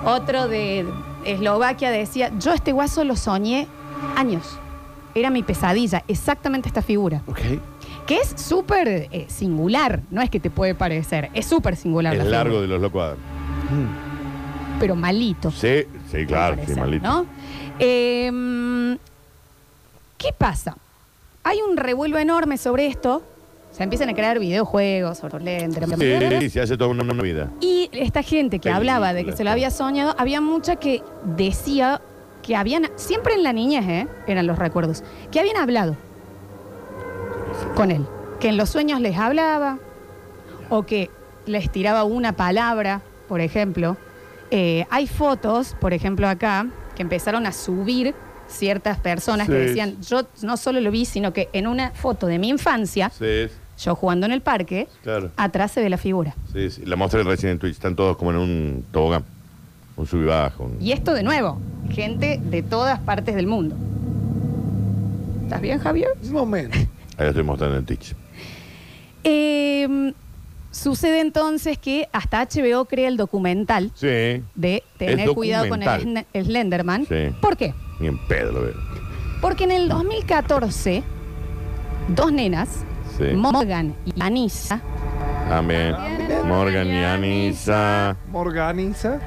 Otro 0.06 0.48
de 0.48 0.86
Eslovaquia 1.26 1.90
decía, 1.90 2.32
yo 2.40 2.54
este 2.54 2.72
guaso 2.72 3.04
lo 3.04 3.16
soñé 3.16 3.68
años. 4.16 4.60
Era 5.16 5.30
mi 5.30 5.44
pesadilla, 5.44 6.04
exactamente 6.08 6.68
esta 6.68 6.82
figura. 6.82 7.22
Ok. 7.28 7.40
Que 8.06 8.18
es 8.18 8.34
súper 8.40 8.88
eh, 8.88 9.26
singular, 9.30 10.02
no 10.12 10.22
es 10.22 10.30
que 10.30 10.40
te 10.40 10.50
puede 10.50 10.76
parecer, 10.76 11.30
es 11.34 11.46
súper 11.46 11.76
singular. 11.76 12.14
Es 12.14 12.24
la 12.24 12.30
largo 12.30 12.62
de 12.62 12.68
los 12.68 12.82
locos. 12.82 13.16
Pero 14.80 14.96
malito. 14.96 15.50
Sí, 15.52 15.86
sí, 16.12 16.26
claro, 16.26 16.56
puede 16.56 16.68
sí, 16.68 16.74
parecer, 16.74 16.78
malito. 16.78 17.08
¿no? 17.08 17.26
Eh, 17.80 18.98
¿Qué 20.18 20.34
pasa? 20.38 20.78
Hay 21.44 21.60
un 21.62 21.78
revuelo 21.78 22.18
enorme 22.18 22.58
sobre 22.58 22.88
esto. 22.88 23.24
Se 23.72 23.84
empiezan 23.84 24.10
a 24.10 24.14
crear 24.14 24.40
videojuegos 24.40 25.18
sobre 25.18 25.60
Slender. 25.60 26.40
Sí, 26.40 26.46
sí, 26.46 26.50
se 26.50 26.62
hace 26.62 26.78
toda 26.78 26.92
una, 26.92 27.04
una 27.04 27.22
vida. 27.22 27.52
Y 27.60 27.90
esta 27.92 28.24
gente 28.24 28.60
que 28.60 28.70
hablaba 28.70 29.14
de 29.14 29.26
que 29.26 29.34
se 29.34 29.44
lo 29.44 29.52
había 29.52 29.70
soñado, 29.70 30.16
había 30.18 30.40
mucha 30.40 30.78
que 30.78 31.04
decía 31.24 32.02
que 32.42 32.56
habían, 32.56 32.90
siempre 32.96 33.34
en 33.34 33.44
la 33.44 33.52
niñez, 33.52 33.86
¿eh? 33.88 34.08
eran 34.28 34.48
los 34.48 34.58
recuerdos, 34.58 35.04
que 35.32 35.40
habían 35.40 35.58
hablado 35.58 35.98
con 37.76 37.92
él. 37.92 38.06
Que 38.40 38.50
en 38.50 38.58
los 38.58 38.70
sueños 38.70 39.00
les 39.02 39.18
hablaba, 39.18 39.78
o 40.70 40.84
que 40.84 41.10
les 41.46 41.72
tiraba 41.72 42.04
una 42.04 42.34
palabra, 42.34 43.02
por 43.28 43.40
ejemplo. 43.42 43.98
Eh, 44.52 44.86
hay 44.90 45.08
fotos, 45.08 45.76
por 45.80 45.94
ejemplo, 45.94 46.28
acá, 46.28 46.68
que 46.96 47.02
empezaron 47.02 47.46
a 47.46 47.52
subir 47.52 48.14
ciertas 48.48 48.98
personas 49.00 49.48
que 49.48 49.54
decían, 49.56 50.00
yo 50.02 50.22
no 50.44 50.56
solo 50.58 50.80
lo 50.80 50.92
vi, 50.92 51.06
sino 51.06 51.34
que 51.34 51.50
en 51.54 51.66
una 51.68 51.92
foto 51.92 52.28
de 52.28 52.38
mi 52.40 52.50
infancia, 52.50 53.10
Sí, 53.10 53.48
yo 53.80 53.96
jugando 53.96 54.26
en 54.28 54.32
el 54.32 54.42
parque, 54.42 54.88
claro. 55.04 55.32
atrás 55.36 55.72
se 55.72 55.82
ve 55.82 55.90
la 55.90 55.98
figura. 55.98 56.36
Sí, 56.54 56.70
sí. 56.70 56.86
La 56.86 56.96
mostré 56.96 57.24
recién 57.24 57.54
en 57.54 57.60
Twitch. 57.60 57.74
Están 57.74 57.96
todos 57.96 58.16
como 58.18 58.32
en 58.32 58.38
un 58.38 58.86
tobogán. 58.92 59.24
Un 59.98 60.06
sub 60.06 60.22
y 60.22 60.26
bajo. 60.26 60.66
un- 60.66 60.78
Y 60.82 60.92
esto 60.92 61.14
de 61.14 61.24
nuevo, 61.24 61.60
gente 61.90 62.40
de 62.44 62.62
todas 62.62 63.00
partes 63.00 63.34
del 63.36 63.48
mundo. 63.48 63.76
¿Estás 65.44 65.62
bien, 65.62 65.80
Javier? 65.80 66.10
Un 66.24 66.32
momento. 66.34 66.78
Ahí 67.18 67.28
estoy 67.28 67.44
mostrando 67.44 67.78
en 67.78 67.86
Twitch. 67.86 68.16
Eh, 69.24 70.14
sucede 70.72 71.22
entonces 71.22 71.78
que 71.78 72.08
hasta 72.12 72.42
HBO 72.46 72.86
crea 72.86 73.08
el 73.08 73.18
documental 73.18 73.92
Sí. 73.96 74.44
de 74.56 74.84
tener 74.98 75.30
Es 75.30 75.36
cuidado 75.36 75.70
con 75.70 75.82
el 75.82 75.88
documental. 75.88 76.26
Sn- 76.34 76.44
Slenderman. 76.46 77.06
Sí. 77.08 77.34
¿Por 77.42 77.58
qué? 77.58 77.74
Ni 78.00 78.08
en 78.08 78.18
pedo 78.28 78.52
lo 78.52 78.62
veo. 78.64 78.74
Porque 79.42 79.64
en 79.64 79.72
el 79.72 79.90
2014, 79.90 81.04
dos 82.10 82.32
nenas, 82.32 82.84
Sí. 83.18 83.24
Morgan 83.36 83.96
y 84.06 84.22
Anissa, 84.22 84.82
También. 85.48 85.96
Morgan 86.46 86.88
y 86.88 87.04
Anisa. 87.04 88.18
Morganiza. 88.32 89.20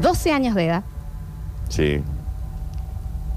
12 0.00 0.30
años 0.30 0.54
de 0.54 0.66
edad, 0.66 0.84
Sí. 1.68 2.02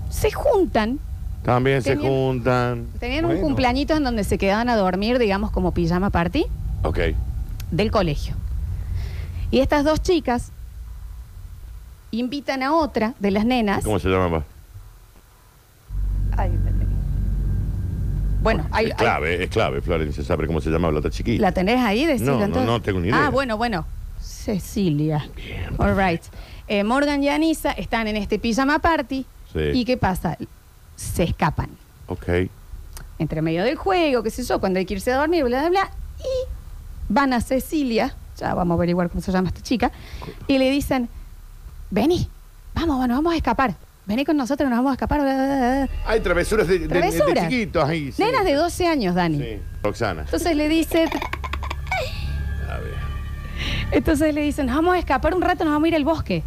se 0.09 0.31
juntan, 0.31 0.99
También 1.43 1.81
se 1.81 1.95
Tenían- 1.95 2.11
juntan. 2.11 2.87
tenían 2.99 3.25
un 3.25 3.31
Bueno. 3.31 3.43
cumpleañito 3.45 3.95
en 3.95 4.03
donde 4.03 4.23
se 4.23 4.37
quedaban 4.37 4.69
a 4.69 4.75
dormir, 4.75 5.17
digamos, 5.19 5.51
como 5.51 5.73
pijama 5.73 6.09
party 6.09 6.45
Ok. 6.83 6.99
del 7.71 7.91
colegio. 7.91 8.35
Y 9.51 9.59
estas 9.59 9.83
dos 9.83 10.01
chicas 10.01 10.51
invitan 12.11 12.61
a 12.63 12.73
otra 12.75 13.13
de 13.19 13.31
las 13.31 13.45
nenas. 13.45 13.83
¿Cómo 13.83 13.99
se 13.99 14.09
llama? 14.09 14.43
Ay, 16.37 16.51
bueno, 18.41 18.65
hay, 18.71 18.87
es 18.87 18.95
clave, 18.95 19.43
es 19.43 19.49
clave, 19.49 19.81
Florencia. 19.81 20.23
¿Sabe 20.23 20.47
cómo 20.47 20.61
se 20.61 20.69
llama 20.69 20.89
la 20.91 20.99
otra 20.99 21.11
chiquita? 21.11 21.41
¿la 21.41 21.51
tenés 21.51 21.79
ahí? 21.81 22.05
Decilo, 22.05 22.33
No, 22.33 22.39
no, 22.39 22.45
entonces. 22.45 22.67
no 22.67 22.81
tengo 22.81 22.99
ni 23.01 23.09
idea. 23.09 23.25
Ah, 23.25 23.29
bueno, 23.29 23.57
bueno. 23.57 23.85
Cecilia. 24.21 25.27
All 25.77 25.95
right. 25.97 26.21
Eh, 26.67 26.83
Morgan 26.83 27.21
y 27.23 27.29
Anisa 27.29 27.71
están 27.71 28.07
en 28.07 28.15
este 28.15 28.39
pijama 28.39 28.79
party. 28.79 29.25
Sí. 29.51 29.59
¿Y 29.73 29.85
qué 29.85 29.97
pasa? 29.97 30.37
Se 30.99 31.23
escapan. 31.23 31.69
Ok. 32.07 32.27
Entre 33.19 33.41
medio 33.41 33.63
del 33.63 33.75
juego, 33.77 34.21
qué 34.23 34.29
sé 34.31 34.43
yo, 34.43 34.59
cuando 34.59 34.79
hay 34.79 34.85
que 34.85 34.95
irse 34.95 35.11
a 35.13 35.17
dormir, 35.17 35.43
bla, 35.45 35.61
bla, 35.61 35.69
bla. 35.69 35.91
Y 36.19 36.49
van 37.07 37.31
a 37.33 37.39
Cecilia, 37.41 38.15
ya 38.37 38.53
vamos 38.53 38.75
a 38.75 38.77
averiguar 38.77 39.09
cómo 39.09 39.21
se 39.21 39.31
llama 39.31 39.47
esta 39.49 39.61
chica, 39.61 39.91
y 40.47 40.57
le 40.57 40.69
dicen, 40.69 41.07
vení, 41.89 42.27
vamos, 42.73 42.99
nos 43.07 43.17
vamos 43.17 43.33
a 43.33 43.37
escapar. 43.37 43.75
Vení 44.05 44.25
con 44.25 44.35
nosotros, 44.37 44.69
nos 44.69 44.79
vamos 44.79 44.89
a 44.91 44.93
escapar. 44.93 45.21
bla, 45.21 45.33
bla, 45.33 45.45
bla, 45.45 45.55
bla". 45.85 45.89
Hay 46.05 46.19
travesuras 46.19 46.67
de, 46.67 46.79
de- 46.87 47.33
chiquitos 47.41 47.87
ahí. 47.87 48.11
sí. 48.11 48.21
Nenas 48.23 48.43
de 48.43 48.53
12 48.55 48.87
años, 48.87 49.15
Dani. 49.15 49.37
Sí. 49.37 49.59
Roxana. 49.83 50.21
Entonces 50.23 50.55
le 50.55 50.67
dice, 50.67 51.05
A 52.69 52.77
ver. 52.77 52.95
entonces 53.91 54.33
le 54.33 54.41
dicen, 54.41 54.65
nos 54.65 54.75
vamos 54.75 54.95
a 54.95 54.99
escapar 54.99 55.33
un 55.33 55.41
rato, 55.41 55.63
nos 55.63 55.73
vamos 55.73 55.85
a 55.85 55.87
ir 55.89 55.95
al 55.95 56.03
bosque. 56.05 56.43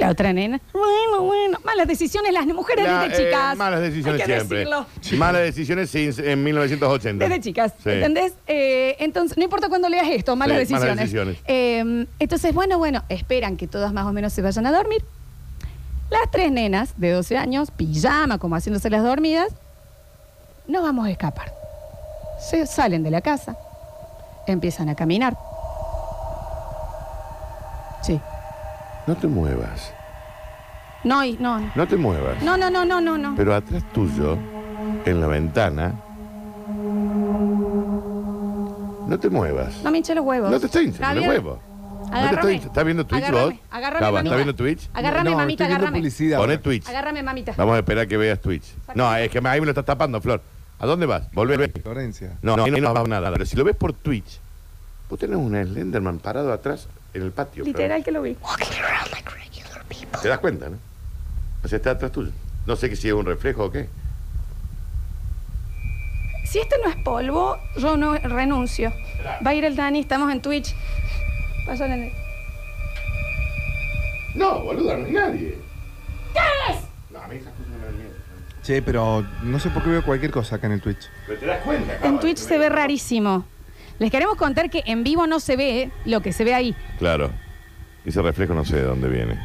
La 0.00 0.10
otra 0.10 0.32
nena, 0.32 0.60
bueno, 0.72 1.22
bueno, 1.24 1.58
malas 1.64 1.86
decisiones 1.86 2.32
las 2.32 2.46
mujeres 2.46 2.84
La, 2.86 3.04
desde 3.04 3.22
eh, 3.22 3.26
chicas. 3.26 3.56
malas 3.56 3.80
decisiones 3.80 4.20
Hay 4.22 4.26
que 4.26 4.34
siempre. 4.36 4.58
decirlo. 4.60 4.86
Malas 5.18 5.42
decisiones 5.42 5.94
en 5.94 6.42
1980. 6.42 7.24
Desde 7.28 7.40
chicas, 7.40 7.72
Sí. 7.82 7.90
¿entendés? 7.90 8.32
Eh, 8.46 8.96
entonces, 9.00 9.36
no 9.36 9.44
importa 9.44 9.68
cuándo 9.68 9.88
leas 9.88 10.08
esto, 10.08 10.34
malas 10.36 10.66
Sí, 10.66 10.72
malas 10.72 10.96
decisiones. 10.96 11.36
decisiones. 11.36 11.38
Eh, 11.46 12.06
entonces, 12.18 12.54
bueno, 12.54 12.78
bueno, 12.78 13.02
esperan 13.08 13.56
que 13.56 13.66
todas 13.66 13.92
más 13.92 14.06
o 14.06 14.12
menos 14.12 14.32
se 14.32 14.42
vayan 14.42 14.66
a 14.66 14.72
dormir. 14.72 15.04
Las 16.10 16.30
tres 16.30 16.50
nenas 16.50 16.94
de 16.96 17.12
12 17.12 17.36
años, 17.36 17.70
pijama, 17.70 18.38
como 18.38 18.56
haciéndose 18.56 18.90
las 18.90 19.02
dormidas, 19.04 19.48
no 20.66 20.82
vamos 20.82 21.06
a 21.06 21.10
escapar. 21.10 21.52
Se 22.40 22.66
salen 22.66 23.02
de 23.02 23.10
la 23.10 23.20
casa, 23.20 23.56
empiezan 24.46 24.88
a 24.88 24.94
caminar. 24.96 25.36
Sí. 28.02 28.18
No 29.06 29.16
te 29.16 29.26
muevas. 29.26 29.92
No, 31.04 31.24
y- 31.24 31.36
no, 31.40 31.58
no. 31.58 31.72
No 31.74 31.88
te 31.88 31.96
muevas. 31.96 32.42
No, 32.42 32.56
no, 32.56 32.70
no, 32.70 32.84
no, 32.84 33.00
no, 33.00 33.16
no. 33.18 33.34
Pero 33.36 33.54
atrás 33.54 33.82
tuyo, 33.92 34.36
en 35.04 35.20
la 35.20 35.26
ventana, 35.26 35.94
no 39.06 39.18
te 39.18 39.30
muevas. 39.30 39.82
No 39.82 39.90
me 39.90 39.98
hinche 39.98 40.14
los 40.14 40.24
huevos. 40.24 40.50
No 40.50 40.60
te 40.60 40.66
estoy 40.66 40.84
hinchando 40.86 41.14
los 41.14 41.24
Javier, 41.24 41.30
huevos. 41.30 41.58
No 41.58 42.10
te 42.10 42.16
Agárrame. 42.16 42.34
estoy 42.36 42.52
hinchando. 42.54 42.68
¿Estás 42.72 42.84
viendo 42.84 43.06
Twitch 43.06 43.22
Agárrame, 43.24 43.44
vos? 43.46 43.54
agárrame, 43.70 44.00
mamita. 44.00 44.20
¿Estás 44.22 44.36
viendo 44.36 44.54
Twitch? 44.54 44.90
Agárrame, 44.92 45.30
no, 45.30 45.36
mamita, 45.36 45.64
estoy 45.64 45.66
viendo 45.66 45.74
agárrame. 45.76 45.98
publicidad. 45.98 46.38
Poné 46.38 46.52
ahora. 46.52 46.62
Twitch. 46.62 46.88
Agárrame, 46.88 47.22
mamita. 47.22 47.54
Vamos 47.56 47.74
a 47.74 47.78
esperar 47.78 48.08
que 48.08 48.16
veas 48.16 48.40
Twitch. 48.40 48.64
No, 48.94 49.16
es 49.16 49.30
que 49.30 49.38
ahí 49.38 49.60
me 49.60 49.66
lo 49.66 49.70
estás 49.70 49.84
tapando, 49.84 50.20
Flor. 50.20 50.42
¿A 50.78 50.86
dónde 50.86 51.06
vas? 51.06 51.30
Volvé. 51.32 51.68
Florencia. 51.68 52.38
No, 52.42 52.56
no, 52.56 52.64
ahí 52.64 52.70
no 52.80 52.94
va 52.94 53.04
nada. 53.04 53.30
Pero 53.32 53.44
si 53.46 53.56
lo 53.56 53.64
ves 53.64 53.76
por 53.76 53.92
Twitch, 53.92 54.38
vos 55.08 55.18
tenés 55.18 55.36
un 55.36 55.52
Slenderman 55.54 56.18
parado 56.18 56.52
atrás 56.52 56.88
en 57.14 57.22
el 57.22 57.32
patio. 57.32 57.64
Literal 57.64 58.04
que 58.04 58.10
lo 58.10 58.22
vi. 58.22 58.36
¿Te 60.22 60.28
das 60.28 60.38
cuenta, 60.38 60.68
no? 60.68 60.78
O 61.64 61.68
sea, 61.68 61.76
está 61.76 61.92
atrás 61.92 62.12
tuyo. 62.12 62.30
No 62.66 62.76
sé 62.76 62.94
si 62.96 63.08
es 63.08 63.14
un 63.14 63.26
reflejo 63.26 63.64
o 63.64 63.70
qué. 63.70 63.88
Si 66.44 66.58
este 66.58 66.76
no 66.82 66.90
es 66.90 66.96
polvo, 66.96 67.58
yo 67.76 67.96
no 67.96 68.14
renuncio. 68.14 68.92
Va 69.46 69.50
a 69.50 69.54
ir 69.54 69.64
el 69.64 69.76
Dani, 69.76 70.00
estamos 70.00 70.32
en 70.32 70.42
Twitch. 70.42 70.74
Pásale, 71.64 71.96
nene. 71.96 72.12
No, 74.34 74.60
boludo, 74.60 74.96
no 74.96 75.06
hay 75.06 75.12
nadie. 75.12 75.58
¿Qué 76.32 76.72
es? 76.72 76.78
No, 77.10 77.20
a 77.20 77.28
mí 77.28 77.36
esas 77.36 77.52
cosas 77.52 77.68
no 77.68 77.78
me 77.78 77.84
dan 77.84 77.96
miedo. 77.96 78.10
Che, 78.62 78.82
pero 78.82 79.24
no 79.42 79.58
sé 79.58 79.70
por 79.70 79.82
qué 79.82 79.90
veo 79.90 80.04
cualquier 80.04 80.30
cosa 80.30 80.56
acá 80.56 80.66
en 80.66 80.74
el 80.74 80.80
Twitch. 80.80 81.08
Pero 81.26 81.38
te 81.38 81.46
das 81.46 81.62
cuenta, 81.62 81.98
En 82.02 82.18
Twitch 82.18 82.38
se 82.38 82.58
ve 82.58 82.68
rarísimo. 82.68 83.44
Les 84.00 84.10
queremos 84.10 84.36
contar 84.36 84.70
que 84.70 84.82
en 84.86 85.04
vivo 85.04 85.26
no 85.26 85.40
se 85.40 85.56
ve 85.56 85.90
lo 86.06 86.22
que 86.22 86.32
se 86.32 86.42
ve 86.42 86.54
ahí. 86.54 86.74
Claro. 86.98 87.30
Ese 88.04 88.22
reflejo 88.22 88.54
no 88.54 88.64
sé 88.64 88.76
de 88.76 88.82
dónde 88.82 89.08
viene. 89.08 89.38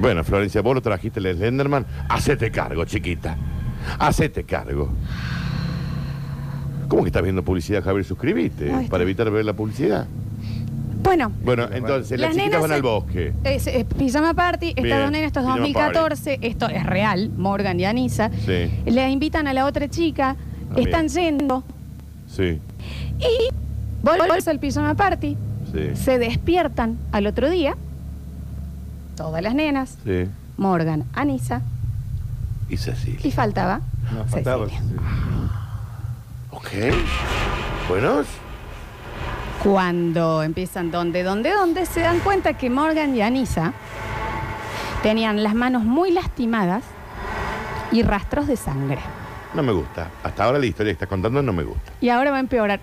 Bueno, 0.00 0.24
Florencia, 0.24 0.60
vos 0.60 0.74
lo 0.74 0.82
trajiste 0.82 1.20
el 1.20 1.36
Slenderman. 1.36 1.86
Hacete 2.08 2.50
cargo, 2.50 2.84
chiquita. 2.84 3.36
Hacete 4.00 4.42
cargo. 4.42 4.92
¿Cómo 6.88 7.04
que 7.04 7.08
estás 7.10 7.22
viendo 7.22 7.44
publicidad, 7.44 7.84
Javier? 7.84 8.04
Ahí 8.04 8.46
está. 8.46 8.90
para 8.90 9.04
evitar 9.04 9.30
ver 9.30 9.44
la 9.44 9.52
publicidad. 9.52 10.08
Bueno, 11.04 11.30
Bueno, 11.44 11.68
entonces 11.72 12.18
las, 12.18 12.30
Las 12.30 12.36
chiquitas 12.36 12.46
nenas 12.46 12.60
van 12.62 12.72
al 12.72 12.82
bosque. 12.82 13.32
es, 13.44 13.66
es 13.68 13.84
Pijama 13.84 14.34
Party, 14.34 14.70
estas 14.70 14.82
Bien, 14.82 14.98
dos 14.98 15.10
nenas, 15.12 15.26
esto 15.28 15.40
es 15.40 15.44
Pijama 15.46 15.60
2014, 15.60 16.38
esto 16.42 16.68
es 16.68 16.86
real, 16.86 17.30
Morgan 17.36 17.78
y 17.78 17.84
Anisa. 17.84 18.30
Sí. 18.44 18.68
Le 18.86 19.08
invitan 19.10 19.46
a 19.46 19.52
la 19.52 19.66
otra 19.66 19.88
chica, 19.88 20.34
Ah, 20.70 20.74
están 20.80 21.08
yendo 21.08 21.62
Sí, 22.26 22.58
y 23.18 23.54
vuelven 24.02 24.30
al 24.46 24.58
Pijama 24.58 24.94
Party, 24.94 25.36
sí, 25.72 25.96
se 25.96 26.18
despiertan 26.18 26.98
al 27.12 27.26
otro 27.26 27.48
día, 27.50 27.74
todas 29.16 29.42
las 29.42 29.54
nenas, 29.54 29.96
sí. 30.04 30.26
Morgan, 30.56 31.04
Anisa, 31.14 31.62
Y 32.68 32.76
Cecilia. 32.76 33.20
y 33.22 33.30
faltaba 33.30 33.80
No, 34.12 34.24
faltaba. 34.24 34.66
Cecilia. 34.68 35.00
Ok. 36.50 36.68
Buenos. 37.88 38.26
Cuando 39.62 40.42
empiezan 40.42 40.90
donde, 40.90 41.22
donde, 41.22 41.50
donde, 41.52 41.86
se 41.86 42.00
dan 42.00 42.20
cuenta 42.20 42.54
que 42.54 42.70
Morgan 42.70 43.14
y 43.16 43.22
Anisa 43.22 43.72
tenían 45.02 45.42
las 45.42 45.54
manos 45.54 45.84
muy 45.84 46.10
lastimadas 46.10 46.82
y 47.92 48.02
rastros 48.02 48.46
de 48.46 48.56
sangre. 48.56 49.00
No 49.54 49.62
me 49.62 49.72
gusta. 49.72 50.10
Hasta 50.22 50.44
ahora 50.44 50.58
la 50.58 50.66
historia 50.66 50.90
que 50.90 50.94
estás 50.94 51.08
contando 51.08 51.40
no 51.42 51.52
me 51.52 51.62
gusta. 51.62 51.92
Y 52.00 52.08
ahora 52.08 52.30
va 52.30 52.38
a 52.38 52.40
empeorar. 52.40 52.80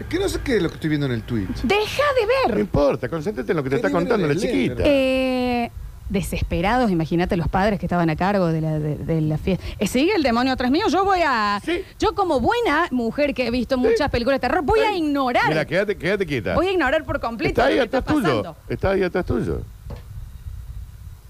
Es 0.00 0.06
que 0.06 0.18
no 0.18 0.28
sé 0.28 0.40
qué 0.44 0.56
es 0.56 0.62
lo 0.62 0.68
que 0.68 0.74
estoy 0.74 0.88
viendo 0.90 1.06
en 1.06 1.12
el 1.12 1.22
Twitch. 1.22 1.62
Deja 1.62 2.02
de 2.20 2.48
No 2.48 2.54
ver. 2.54 2.60
importa, 2.60 3.08
concéntrate 3.08 3.52
en 3.52 3.56
lo 3.56 3.62
que 3.62 3.70
te 3.70 3.76
Qué 3.80 3.86
está 3.86 3.88
libre 3.88 4.00
contando 4.02 4.26
la 4.26 4.34
leer. 4.34 4.46
chiquita. 4.52 4.82
Eh, 4.84 5.70
desesperados, 6.08 6.90
imagínate 6.90 7.36
los 7.36 7.48
padres 7.48 7.78
que 7.80 7.86
estaban 7.86 8.10
a 8.10 8.16
cargo 8.16 8.46
de 8.48 8.60
la, 8.60 8.78
de, 8.78 8.96
de 8.96 9.20
la 9.20 9.38
fiesta. 9.38 9.64
Eh, 9.78 9.86
sigue 9.86 10.14
el 10.14 10.22
demonio 10.22 10.52
atrás 10.52 10.70
mío, 10.70 10.86
yo 10.88 11.04
voy 11.04 11.20
a... 11.24 11.60
Sí. 11.64 11.82
Yo 11.98 12.14
como 12.14 12.40
buena 12.40 12.86
mujer 12.90 13.32
que 13.34 13.46
he 13.46 13.50
visto 13.50 13.78
muchas 13.78 14.10
películas 14.10 14.36
de 14.40 14.48
terror, 14.48 14.62
voy 14.62 14.80
a 14.80 14.94
ignorar. 14.94 15.48
Mira, 15.48 15.64
quédate, 15.64 15.96
quédate 15.96 16.26
quieta. 16.26 16.54
voy 16.54 16.66
a 16.68 16.72
ignorar 16.72 17.04
por 17.04 17.18
completo 17.20 17.60
Está 17.60 17.66
ahí 17.66 17.76
lo 17.76 17.80
que 17.82 17.84
está 17.86 17.98
atrás 17.98 18.14
tuyo. 18.16 18.28
pasando. 18.42 18.56
Está 18.68 18.90
ahí 18.90 19.02
atrás 19.02 19.24
tuyo. 19.26 19.60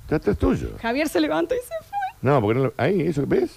Está 0.03 0.17
atrás 0.17 0.37
tuyo. 0.39 0.71
Javier 0.83 1.09
se 1.09 1.21
levanta 1.21 1.55
y 1.55 1.59
se 1.59 1.67
fue. 1.89 1.97
No, 2.23 2.41
porque 2.41 2.59
no 2.59 2.67
lo- 2.67 2.75
ahí, 2.77 3.01
eso 3.03 3.25
ves. 3.27 3.51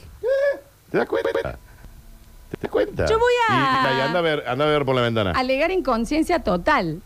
¿Te 0.91 0.97
das 0.97 1.07
cuenta? 1.07 1.29
¿Te 1.33 2.57
das 2.61 2.71
cuenta? 2.71 3.05
Yo 3.07 3.19
voy 3.19 3.33
a- 3.49 3.91
Y, 3.93 3.97
y 3.97 4.01
anda 4.01 4.19
a 4.19 4.21
ver, 4.21 4.43
anda 4.47 4.65
a 4.65 4.67
ver 4.69 4.85
por 4.85 4.95
la 4.95 5.01
ventana. 5.01 5.31
Alegar 5.31 5.71
inconsciencia 5.71 6.39
total. 6.39 7.01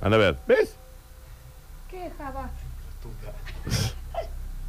Anda 0.00 0.16
a 0.16 0.20
ver. 0.20 0.36
¿Ves? 0.46 0.74
¿Qué, 1.90 2.10
Java? 2.18 2.50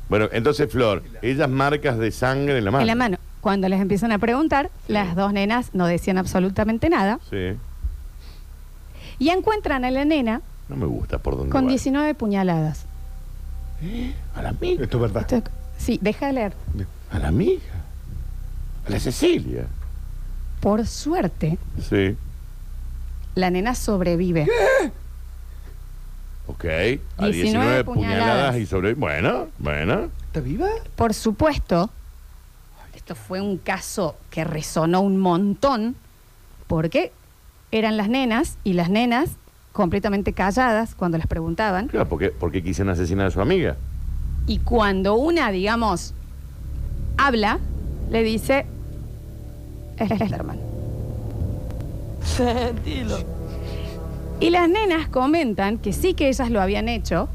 Bueno, 0.08 0.30
entonces, 0.32 0.72
Flor, 0.72 1.02
ellas 1.24 1.50
marcas 1.50 1.98
de 1.98 2.12
sangre 2.12 2.60
en 2.60 2.66
la 2.66 2.70
mano. 2.72 2.82
En 2.82 2.88
la 2.88 2.94
mano. 2.96 3.18
Cuando 3.42 3.68
les 3.68 3.82
empiezan 3.82 4.12
a 4.12 4.20
preguntar, 4.20 4.70
las 4.88 5.16
dos 5.16 5.34
nenas 5.34 5.72
no 5.74 5.88
decían 5.88 6.20
absolutamente 6.20 6.90
nada. 6.90 7.20
Sí. 7.30 7.58
Y 9.18 9.30
encuentran 9.30 9.84
a 9.84 9.90
la 9.92 10.06
nena 10.06 10.42
No 10.70 10.76
me 10.76 10.86
gusta 10.86 11.18
por 11.18 11.38
dónde 11.38 11.52
con 11.52 11.66
va. 11.66 11.70
19 11.70 12.14
puñaladas. 12.14 12.86
A 14.36 14.42
la 14.44 14.50
amiga. 14.50 14.84
Esto 14.84 14.98
es 14.98 15.02
verdad. 15.02 15.34
Esto- 15.34 15.52
sí, 15.80 15.98
deja 16.04 16.28
de 16.28 16.34
leer. 16.34 16.54
A 17.12 17.18
la 17.20 17.28
amiga. 17.30 17.62
A 18.88 18.90
la 18.90 19.00
Cecilia. 19.00 19.66
Por 20.62 20.86
suerte, 20.88 21.58
Sí. 21.82 22.16
la 23.36 23.50
nena 23.50 23.76
sobrevive. 23.76 24.48
Ok. 26.48 26.66
A 26.66 27.26
19 27.28 27.32
19 27.32 27.84
puñaladas, 27.84 27.86
puñaladas. 27.86 28.58
y 28.58 28.66
sobre. 28.66 28.94
Bueno, 28.94 29.48
bueno. 29.60 30.10
¿Está 30.28 30.40
viva? 30.42 30.68
Por 30.96 31.14
supuesto, 31.14 31.90
esto 32.96 33.16
fue 33.16 33.42
un 33.42 33.58
caso 33.58 34.16
que 34.30 34.44
resonó 34.44 35.02
un 35.02 35.18
montón 35.18 35.96
porque 36.68 37.12
eran 37.72 37.98
las 37.98 38.10
nenas 38.10 38.58
y 38.64 38.74
las 38.74 38.90
nenas 38.90 39.32
completamente 39.74 40.34
calladas 40.34 40.96
cuando 40.96 41.18
les 41.18 41.28
preguntaban. 41.28 41.88
Claro, 41.88 42.08
porque, 42.08 42.30
porque 42.30 42.64
quisieron 42.64 42.94
asesinar 42.94 43.28
a 43.28 43.32
su 43.32 43.42
amiga. 43.42 43.76
Y 44.48 44.60
cuando 44.60 45.16
una, 45.16 45.50
digamos, 45.52 46.14
habla, 47.18 47.60
le 48.12 48.24
dice, 48.24 48.66
es 49.98 50.30
la 50.30 50.36
hermana. 50.36 50.62
Y 54.40 54.50
las 54.50 54.68
nenas 54.70 55.08
comentan 55.08 55.78
que 55.78 55.94
sí 55.94 56.14
que 56.14 56.28
ellas 56.28 56.50
lo 56.52 56.62
habían 56.62 56.90
hecho, 56.90 57.30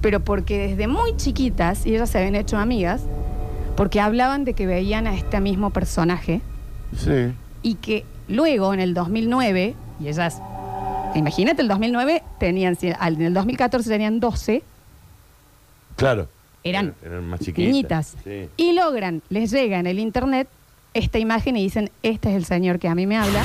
pero 0.00 0.20
porque 0.20 0.58
desde 0.68 0.88
muy 0.88 1.16
chiquitas, 1.16 1.86
y 1.86 1.94
ellas 1.94 2.10
se 2.10 2.18
habían 2.18 2.34
hecho 2.34 2.58
amigas, 2.58 3.02
porque 3.76 4.00
hablaban 4.00 4.44
de 4.44 4.54
que 4.54 4.66
veían 4.66 5.06
a 5.06 5.14
este 5.14 5.40
mismo 5.40 5.70
personaje 5.70 6.40
Sí. 6.96 7.32
y 7.62 7.74
que 7.76 8.04
luego 8.28 8.74
en 8.74 8.80
el 8.80 8.94
2009, 8.94 9.74
y 10.00 10.08
ellas, 10.08 10.42
imagínate, 11.14 11.62
el 11.62 11.68
2009 11.68 12.22
tenían, 12.38 12.76
en 12.82 13.22
el 13.22 13.34
2014 13.34 13.88
tenían 13.88 14.18
12, 14.20 14.62
Claro. 15.96 16.26
Eran 16.64 16.94
eran 17.04 17.24
más 17.28 17.40
chiquitas. 17.40 17.64
niñitas, 17.66 18.16
Sí. 18.24 18.48
y 18.56 18.72
logran, 18.72 19.22
les 19.30 19.50
llega 19.50 19.78
en 19.78 19.86
el 19.86 19.98
internet 19.98 20.48
esta 20.94 21.18
imagen 21.18 21.56
y 21.56 21.62
dicen, 21.62 21.90
este 22.02 22.30
es 22.30 22.36
el 22.36 22.44
señor 22.44 22.78
que 22.78 22.88
a 22.88 22.94
mí 22.94 23.06
me 23.06 23.16
habla. 23.16 23.42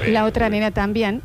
Ver, 0.00 0.10
La 0.10 0.24
otra 0.24 0.48
nena 0.48 0.70
también. 0.70 1.22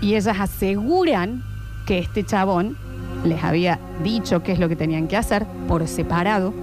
Y 0.00 0.14
ellas 0.14 0.38
aseguran 0.38 1.42
que 1.86 1.98
este 1.98 2.24
chabón 2.24 2.76
les 3.24 3.42
había 3.42 3.80
dicho 4.04 4.42
qué 4.42 4.52
es 4.52 4.58
lo 4.58 4.68
que 4.68 4.76
tenían 4.76 5.08
que 5.08 5.16
hacer 5.16 5.44
por 5.66 5.88
separado, 5.88 6.54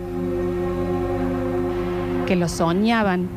que 2.26 2.36
lo 2.36 2.48
soñaban 2.48 3.28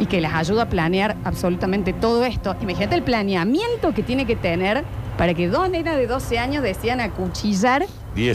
y 0.00 0.06
que 0.06 0.20
les 0.20 0.32
ayuda 0.32 0.62
a 0.64 0.68
planear 0.68 1.16
absolutamente 1.24 1.92
todo 1.92 2.24
esto. 2.24 2.56
Imagínate 2.60 2.96
el 2.96 3.02
planeamiento 3.02 3.94
que 3.94 4.02
tiene 4.02 4.26
que 4.26 4.36
tener 4.36 4.84
para 5.16 5.34
que 5.34 5.48
dos 5.48 5.68
nenas 5.70 5.96
de 5.96 6.06
12 6.06 6.38
años 6.38 6.62
decían 6.62 7.00
acuchillar 7.00 7.86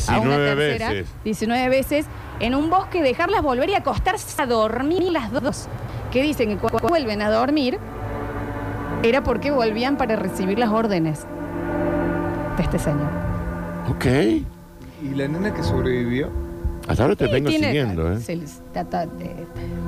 a 0.08 0.20
una 0.20 0.38
19 0.38 0.56
tercera, 0.56 0.90
veces. 0.90 1.14
19 1.24 1.70
veces 1.70 2.06
en 2.40 2.56
un 2.56 2.70
bosque, 2.70 3.02
dejarlas 3.02 3.42
volver 3.42 3.70
y 3.70 3.76
acostarse 3.76 4.42
a 4.42 4.46
dormir 4.46 5.04
las 5.04 5.32
dos. 5.32 5.68
Que 6.12 6.22
dicen 6.22 6.50
que 6.50 6.58
cuando 6.58 6.88
vuelven 6.88 7.22
a 7.22 7.30
dormir 7.30 7.80
era 9.04 9.24
porque 9.24 9.52
volvían 9.52 9.98
para 9.98 10.16
recibir 10.16 10.60
las 10.60 10.70
órdenes 10.70 11.26
de 12.58 12.64
este 12.64 12.80
señor. 12.80 13.10
Ok. 13.90 14.06
¿Y 14.06 15.16
la 15.16 15.28
nena 15.28 15.54
que 15.54 15.64
sobrevivió? 15.64 16.43
Hasta 16.88 17.04
ahora 17.04 17.16
te 17.16 17.26
Sí, 17.28 17.32
vengo 17.32 17.50
tiene- 17.50 17.68
siguiendo, 17.68 18.12
¿eh? 18.14 18.20
se 18.20 18.36
les 18.36 18.62
trata 18.74 19.06
de- 19.06 19.46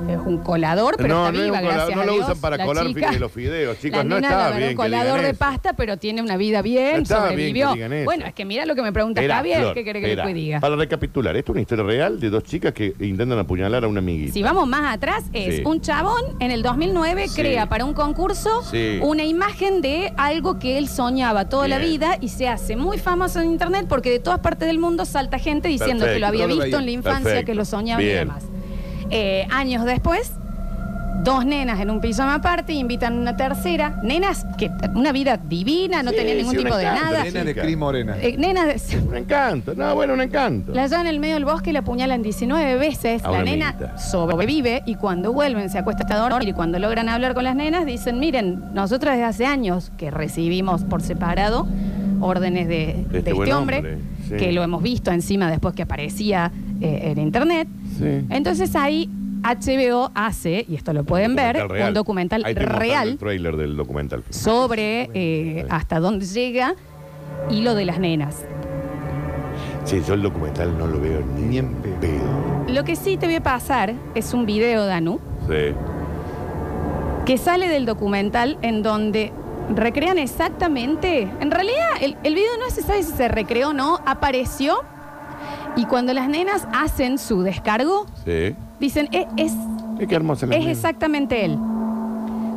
es 0.08 0.18
un 0.24 0.38
colador, 0.38 0.94
pero 0.96 1.08
no, 1.08 1.26
está 1.26 1.32
no, 1.32 1.38
es 1.38 1.44
viva, 1.44 1.58
un 1.58 1.64
gracias 1.64 1.96
no 1.96 2.02
a 2.02 2.06
lo 2.06 2.12
Dios. 2.12 2.24
usan 2.24 2.40
para 2.40 2.56
La 2.56 2.64
colar 2.64 2.86
chica- 2.86 3.12
fi- 3.12 3.18
los 3.18 3.32
fideos, 3.32 3.78
chicos. 3.78 3.98
la 3.98 4.04
no 4.04 4.14
nena 4.16 4.28
está 4.28 4.36
verdad, 4.44 4.56
bien 4.56 4.62
un 4.64 4.70
que 4.70 4.76
colador 4.76 5.06
digan 5.06 5.22
de 5.22 5.28
eso. 5.30 5.38
pasta, 5.38 5.72
pero 5.74 5.96
tiene 5.98 6.22
una 6.22 6.36
vida 6.36 6.62
bien, 6.62 6.82
Está 6.82 6.94
bien 6.94 7.06
que 7.06 7.14
sobrevivió. 7.32 7.72
digan 7.74 7.92
eso. 7.92 8.04
bueno, 8.04 8.26
es 8.26 8.34
que 8.34 8.44
mira 8.44 8.64
lo 8.66 8.74
que 8.74 8.82
me 8.82 8.92
pregunta 8.92 9.20
Espera, 9.20 9.36
Javier, 9.36 9.58
Flor, 9.60 9.74
¿qué 9.74 9.82
quiere 9.84 10.00
que 10.00 10.16
le 10.16 10.34
diga? 10.34 10.60
Para 10.60 10.76
recapitular, 10.76 11.36
esto 11.36 11.52
es 11.52 11.54
una 11.54 11.60
historia 11.62 11.84
real 11.84 12.18
de 12.20 12.30
dos 12.30 12.44
chicas 12.44 12.72
que 12.72 12.94
intentan 13.00 13.38
apuñalar 13.38 13.84
a 13.84 13.88
una 13.88 13.98
amiguita. 13.98 14.32
Si 14.32 14.42
vamos 14.42 14.66
más 14.66 14.94
atrás, 14.94 15.24
es 15.32 15.56
Sí. 15.56 15.62
un 15.66 15.80
chabón 15.80 16.22
en 16.40 16.50
el 16.50 16.62
2009 16.62 17.28
Sí. 17.28 17.40
crea 17.42 17.68
para 17.68 17.84
un 17.84 17.92
concurso 17.94 18.62
Sí. 18.70 19.00
una 19.02 19.24
imagen 19.24 19.82
de 19.82 20.12
algo 20.16 20.58
que 20.58 20.78
él 20.78 20.88
soñaba 20.88 21.48
toda 21.48 21.68
la 21.68 21.78
Bien. 21.78 21.90
vida 21.90 22.16
y 22.20 22.28
se 22.28 22.48
hace 22.48 22.76
muy 22.76 22.98
famoso 22.98 23.40
en 23.40 23.50
internet 23.50 23.86
porque 23.88 24.10
de 24.10 24.18
todas 24.20 24.40
partes 24.40 24.66
del 24.68 24.78
mundo 24.78 25.04
salta 25.04 25.38
gente 25.38 25.68
diciendo 25.68 26.06
que 26.06 26.18
lo 26.18 26.26
había 26.28 26.46
lo 26.46 26.54
visto 26.54 26.62
veía. 26.62 26.78
en 26.78 26.85
la 26.86 26.92
infancia, 26.92 27.24
Perfecto. 27.24 27.46
que 27.46 27.54
lo 27.54 27.64
soñaba 27.64 28.02
y 28.02 28.06
Bien. 28.06 28.18
demás. 28.20 28.44
Eh, 29.10 29.46
años 29.50 29.84
después, 29.84 30.32
dos 31.22 31.44
nenas 31.44 31.80
en 31.80 31.90
un 31.90 32.00
pijama 32.00 32.40
party 32.40 32.74
invitan 32.74 33.14
a 33.14 33.20
una 33.20 33.36
tercera. 33.36 33.98
Nenas 34.02 34.46
que 34.58 34.70
una 34.94 35.12
vida 35.12 35.36
divina, 35.36 36.02
no 36.02 36.10
Sí, 36.10 36.16
tenían 36.16 36.36
ningún 36.38 36.52
sí, 36.52 36.58
un 36.58 36.64
tipo 36.64 36.76
de 36.76 36.84
encanto, 36.84 37.04
nada. 37.04 37.24
Nena 37.24 37.44
de. 37.44 37.54
Cris 37.54 37.76
Morena. 37.76 38.16
Eh, 38.20 38.36
nenas 38.38 38.66
de- 38.90 38.98
Un 39.08 39.16
encanto. 39.16 39.74
No, 39.74 39.94
bueno, 39.94 40.14
un 40.14 40.20
encanto. 40.20 40.72
la 40.72 40.86
llevan 40.86 41.06
en 41.06 41.14
el 41.14 41.20
medio 41.20 41.34
del 41.34 41.44
bosque 41.44 41.70
y 41.70 41.72
la 41.72 41.80
apuñalan 41.80 42.22
19 42.22 42.76
veces. 42.76 43.24
A 43.24 43.30
La 43.30 43.38
una 43.38 43.44
nena 43.44 43.68
amiguita. 43.70 43.98
sobrevive 43.98 44.82
y 44.86 44.94
cuando 44.96 45.32
vuelven 45.32 45.68
se 45.70 45.78
acuesta 45.78 46.04
a 46.14 46.28
dormir 46.28 46.48
y 46.48 46.52
cuando 46.52 46.78
logran 46.78 47.08
hablar 47.08 47.34
con 47.34 47.44
las 47.44 47.56
nenas 47.56 47.86
dicen, 47.86 48.18
miren, 48.20 48.72
nosotros 48.74 49.12
desde 49.12 49.24
hace 49.24 49.46
años 49.46 49.90
que 49.96 50.10
recibimos 50.10 50.84
por 50.84 51.02
separado 51.02 51.66
órdenes 52.20 52.66
de, 52.68 52.74
de 52.76 53.00
este 53.02 53.18
este, 53.18 53.32
buen 53.34 53.52
hombre, 53.52 53.76
hombre, 53.78 53.98
sí. 54.28 54.36
que 54.36 54.52
lo 54.52 54.62
hemos 54.62 54.82
visto 54.82 55.10
encima 55.10 55.50
después 55.50 55.74
que 55.74 55.82
aparecía 55.82 56.50
eh, 56.80 57.12
en 57.12 57.18
internet. 57.18 57.68
Sí. 57.98 58.24
Entonces 58.30 58.74
ahí 58.76 59.10
HBO 59.42 60.10
hace, 60.14 60.64
y 60.68 60.74
esto 60.74 60.92
lo 60.92 61.04
pueden 61.04 61.36
ver, 61.36 61.64
un 61.86 61.94
documental 61.94 62.42
Ahí 62.44 62.54
te 62.54 62.60
mostrando 62.60 62.80
real 62.80 63.08
El 63.10 63.18
trailer 63.18 63.56
del 63.56 63.76
documental. 63.76 64.24
sobre 64.30 65.10
eh, 65.14 65.66
hasta 65.68 66.00
dónde 66.00 66.26
llega 66.26 66.74
y 67.50 67.62
lo 67.62 67.74
de 67.74 67.84
las 67.84 67.98
nenas. 68.00 68.44
Sí, 69.84 70.02
yo 70.06 70.14
el 70.14 70.22
documental 70.22 70.76
no 70.76 70.86
lo 70.88 71.00
veo 71.00 71.22
ni, 71.38 71.58
en 71.58 71.72
pedo. 71.74 72.64
Lo 72.68 72.82
que 72.82 72.96
sí 72.96 73.16
te 73.16 73.26
voy 73.26 73.36
a 73.36 73.42
pasar 73.42 73.94
es 74.16 74.34
un 74.34 74.44
video, 74.46 74.84
Danu, 74.84 75.20
Sí. 75.48 75.74
que 77.24 77.38
sale 77.38 77.68
del 77.68 77.86
documental 77.86 78.58
en 78.62 78.82
donde 78.82 79.32
recrean 79.74 80.18
exactamente, 80.18 81.28
en 81.40 81.50
realidad 81.50 81.88
el, 82.00 82.16
el 82.24 82.34
video 82.34 82.50
no 82.58 82.70
se 82.74 82.82
sabe 82.82 83.02
si 83.04 83.12
se 83.12 83.28
recreó 83.28 83.70
o 83.70 83.72
no, 83.72 84.00
apareció 84.06 84.76
y 85.76 85.84
cuando 85.84 86.12
las 86.12 86.28
nenas 86.28 86.66
hacen 86.72 87.18
su 87.18 87.42
descargo, 87.42 88.06
Sí. 88.24 88.54
dicen, 88.80 89.08
"E- 89.12 89.26
es, 89.36 89.52
Qué 90.08 90.14
hermosa 90.14 90.46
la 90.46 90.54
Es 90.54 90.60
nena. 90.60 90.72
exactamente 90.72 91.44
él. 91.44 91.56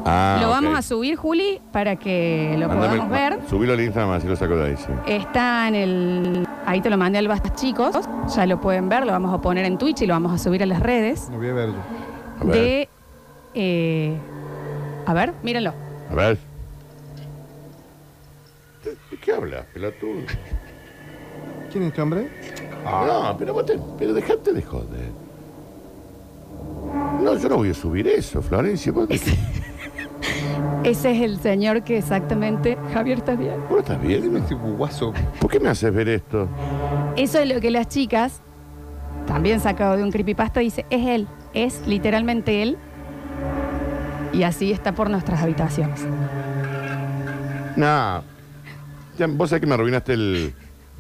Ah, 0.06 0.40
lo 0.42 0.48
ok. 0.48 0.54
vamos 0.54 0.78
a 0.80 0.82
subir, 0.82 1.16
Juli, 1.18 1.60
para 1.72 1.96
que 1.98 2.56
lo 2.58 2.68
Mándame- 2.68 2.88
podamos 2.98 3.10
ver. 3.10 3.40
Subilo 3.50 3.74
al 3.74 3.82
Instagram, 3.82 4.12
así 4.14 4.28
lo 4.28 4.36
saco 4.36 4.56
de 4.56 4.70
ahí, 4.72 4.78
sí. 4.78 4.88
Está 5.08 5.68
en 5.68 5.76
el. 5.76 6.48
Ahí 6.66 6.82
te 6.82 6.90
lo 6.90 6.98
mandé 6.98 7.18
al 7.20 7.28
Basta 7.28 7.54
Chicos. 7.54 7.98
Ya 8.36 8.46
lo 8.46 8.60
pueden 8.62 8.90
ver, 8.90 9.06
lo 9.06 9.12
vamos 9.12 9.34
a 9.34 9.42
poner 9.42 9.66
en 9.66 9.78
Twitch 9.78 10.02
y 10.02 10.08
lo 10.08 10.14
vamos 10.14 10.34
a 10.34 10.38
subir 10.38 10.64
a 10.64 10.66
las 10.66 10.80
redes. 10.82 11.28
Lo 11.32 11.38
voy 11.38 11.50
a 11.50 11.54
ver 11.54 11.70
yo. 11.70 11.76
A 12.42 12.44
ver. 12.46 12.56
De. 12.56 12.90
eh, 13.56 14.18
a 15.06 15.14
ver, 15.14 15.34
mírenlo. 15.44 15.74
A 16.12 16.16
ver. 16.16 16.38
¿De 18.84 18.92
de 18.92 19.18
qué 19.22 19.32
hablas, 19.34 19.66
pelotudo? 19.74 20.22
¿Quién 21.72 21.84
es 21.84 21.90
este 21.90 22.02
hombre? 22.02 22.30
No, 22.84 23.36
pero 23.38 23.54
vos 23.54 23.66
te, 23.66 23.80
pero 23.98 24.14
dejate 24.14 24.54
de 24.54 24.62
joder. 24.62 25.12
No, 27.22 27.38
yo 27.38 27.50
no 27.50 27.58
voy 27.58 27.70
a 27.70 27.74
subir 27.74 28.08
eso, 28.08 28.42
Florencia. 28.42 28.92
¿Vos, 28.92 29.08
de 29.08 29.20
qué- 29.20 29.38
Ese 30.90 31.12
es 31.12 31.22
el 31.22 31.40
señor 31.40 31.84
que 31.84 31.98
exactamente. 31.98 32.78
Javier, 32.94 33.18
¿estás 33.20 33.38
bien? 33.38 33.56
vos 33.70 33.80
estás 33.80 34.02
bien? 34.02 34.36
Este 34.38 34.56
guaso. 34.56 35.14
¿Por 35.40 35.50
qué 35.52 35.60
me 35.60 35.70
haces 35.70 35.94
ver 35.94 36.08
esto? 36.10 36.48
Eso 37.16 37.40
es 37.40 37.54
lo 37.54 37.60
que 37.60 37.70
las 37.70 37.88
chicas, 37.90 38.40
también 39.28 39.60
sacado 39.60 39.98
de 39.98 40.04
un 40.04 40.12
creepypasta, 40.12 40.62
dice: 40.62 40.86
es 40.90 41.06
él. 41.08 41.28
Es 41.54 41.86
literalmente 41.86 42.62
él. 42.64 42.78
Y 44.32 44.44
así 44.44 44.72
está 44.72 44.94
por 44.94 45.10
nuestras 45.10 45.42
habitaciones. 45.42 46.02
No. 47.76 48.22
Ya, 49.18 49.28
vos 49.28 49.50
sabés 49.50 49.62
que 49.62 49.68
me 49.68 49.74
arruinaste 49.74 50.14
el. 50.14 50.54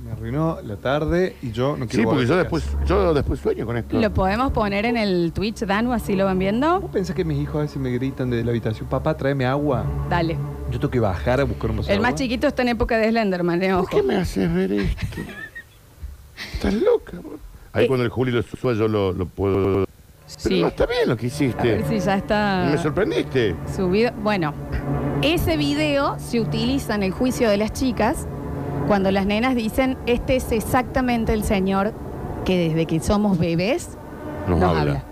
Me 0.03 0.11
arruinó 0.13 0.57
la 0.63 0.77
tarde 0.77 1.35
y 1.41 1.51
yo 1.51 1.75
no 1.75 1.85
quiero 1.87 1.89
Sí, 1.89 1.97
porque 2.03 2.09
volver 2.15 2.27
yo 2.27 2.33
a 2.35 2.37
después, 2.37 2.63
casa. 2.63 2.85
yo 2.85 3.13
después 3.13 3.39
sueño 3.39 3.65
con 3.65 3.75
esto. 3.77 3.99
Lo 3.99 4.13
podemos 4.13 4.51
poner 4.53 4.85
en 4.85 4.95
el 4.97 5.31
Twitch, 5.33 5.59
Danu, 5.65 5.91
así 5.91 6.15
lo 6.15 6.25
van 6.25 6.39
viendo. 6.39 6.79
¿Vos 6.79 6.91
pensás 6.91 7.15
que 7.15 7.25
mis 7.25 7.37
hijos 7.39 7.57
a 7.57 7.59
veces 7.61 7.77
me 7.77 7.91
gritan 7.91 8.29
desde 8.29 8.45
la 8.45 8.51
habitación, 8.51 8.87
papá, 8.87 9.15
tráeme 9.17 9.45
agua? 9.45 9.83
Dale. 10.09 10.37
Yo 10.71 10.79
tengo 10.79 10.89
que 10.91 10.99
bajar 10.99 11.41
a 11.41 11.43
buscar 11.43 11.71
un 11.71 11.77
vaso 11.77 11.89
de 11.89 11.95
El 11.95 11.99
más 12.01 12.09
agua. 12.09 12.17
chiquito 12.17 12.47
está 12.47 12.61
en 12.61 12.69
época 12.69 12.97
de 12.97 13.09
Slenderman, 13.09 13.61
eh, 13.61 13.69
¿Por 13.71 13.79
ojo. 13.79 13.89
qué 13.97 14.03
me 14.03 14.15
haces 14.15 14.53
ver 14.53 14.71
esto? 14.71 15.05
Estás 16.53 16.73
loca, 16.75 17.17
vos. 17.21 17.33
Ahí 17.73 17.83
Eh. 17.85 17.87
cuando 17.87 18.05
el 18.05 18.09
Juli 18.09 18.31
lo 18.31 18.41
suba 18.41 18.73
yo 18.73 18.87
lo, 18.87 19.11
lo 19.11 19.25
puedo. 19.25 19.63
Pero 19.63 19.85
Sí. 20.25 20.61
no 20.61 20.67
está 20.67 20.85
bien 20.85 21.09
lo 21.09 21.17
que 21.17 21.25
A 21.25 21.27
hiciste. 21.27 21.63
ver 21.75 21.85
si 21.87 21.99
ya 21.99 22.15
está 22.15 22.69
Me 22.71 22.77
sorprendiste. 22.77 23.55
subido. 23.75 24.11
Bueno, 24.23 24.53
ese 25.23 25.57
video 25.57 26.17
se 26.19 26.39
utiliza 26.39 26.95
en 26.95 27.03
el 27.03 27.11
juicio 27.11 27.49
de 27.49 27.57
las 27.57 27.73
chicas 27.73 28.27
cuando 28.89 29.11
las 29.11 29.25
nenas 29.25 29.55
dicen, 29.55 29.97
este 30.07 30.35
es 30.35 30.51
exactamente 30.51 31.31
el 31.33 31.43
señor 31.43 31.93
que 32.43 32.57
desde 32.69 32.85
que 32.87 32.99
somos 32.99 33.37
bebés 33.37 33.97
Nos, 34.47 34.59
nos 34.59 34.69
habla. 34.69 34.81
habla. 34.81 35.03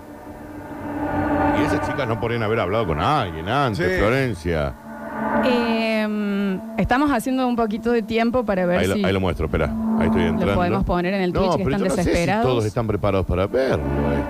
Y 1.60 1.64
esas 1.66 1.88
chicas 1.88 2.08
no 2.08 2.20
podrían 2.20 2.42
haber 2.44 2.60
hablado 2.60 2.88
con 2.88 3.00
alguien 3.00 3.48
antes, 3.48 3.88
Sí. 3.88 3.98
Florencia. 4.00 4.74
Eh, 5.46 6.60
estamos 6.78 7.12
haciendo 7.12 7.48
un 7.48 7.56
poquito 7.56 7.92
de 7.92 8.02
tiempo 8.02 8.44
para 8.44 8.66
ver 8.66 8.80
Ahí 8.80 8.88
lo, 8.88 8.94
si 8.96 9.06
ahí 9.06 9.14
lo 9.14 9.20
muestro, 9.20 9.46
espera. 9.46 9.72
Ahí 10.00 10.08
estoy 10.08 10.24
entrando. 10.24 10.56
podemos 10.56 10.84
poner 10.84 11.14
en 11.14 11.22
el 11.22 11.34
no, 11.34 11.42
Twitch 11.42 11.56
que 11.58 11.64
están 11.64 11.80
yo 11.80 11.86
no 11.86 11.92
sé 11.96 12.02
si 12.04 12.10
desesperados. 12.10 12.46
todos 12.46 12.66
están 12.66 12.88
preparados 12.88 13.26
para 13.26 13.48
verlo 13.48 13.84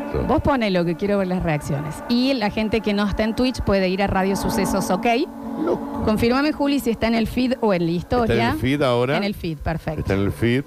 esto. 0.06 0.24
Vos 0.28 0.42
pone 0.42 0.70
lo 0.72 0.84
que 0.86 0.96
quiero 0.96 1.18
ver 1.20 1.28
las 1.28 1.44
reacciones. 1.44 1.96
Y 2.10 2.34
la 2.34 2.50
gente 2.50 2.82
que 2.82 2.94
no 2.94 3.06
está 3.08 3.24
en 3.24 3.36
Twitch 3.36 3.62
puede 3.62 3.90
ir 3.90 4.02
a 4.04 4.08
Radio 4.08 4.36
Sucesos, 4.36 4.90
¿ok? 4.92 5.06
Loco. 5.64 6.04
Confírmame, 6.06 6.52
Juli, 6.52 6.80
si 6.80 6.90
está 6.92 7.08
en 7.08 7.16
el 7.16 7.28
feed 7.28 7.54
o 7.62 7.74
en 7.74 7.86
la 7.86 7.92
historia. 7.92 8.34
Está 8.36 8.48
en 8.50 8.54
el 8.56 8.60
feed 8.62 8.82
ahora. 8.84 9.18
En 9.18 9.24
el 9.24 9.34
feed, 9.36 9.58
perfecto. 9.58 10.02
Está 10.02 10.14
en 10.14 10.22
el 10.22 10.32
feed. 10.32 10.64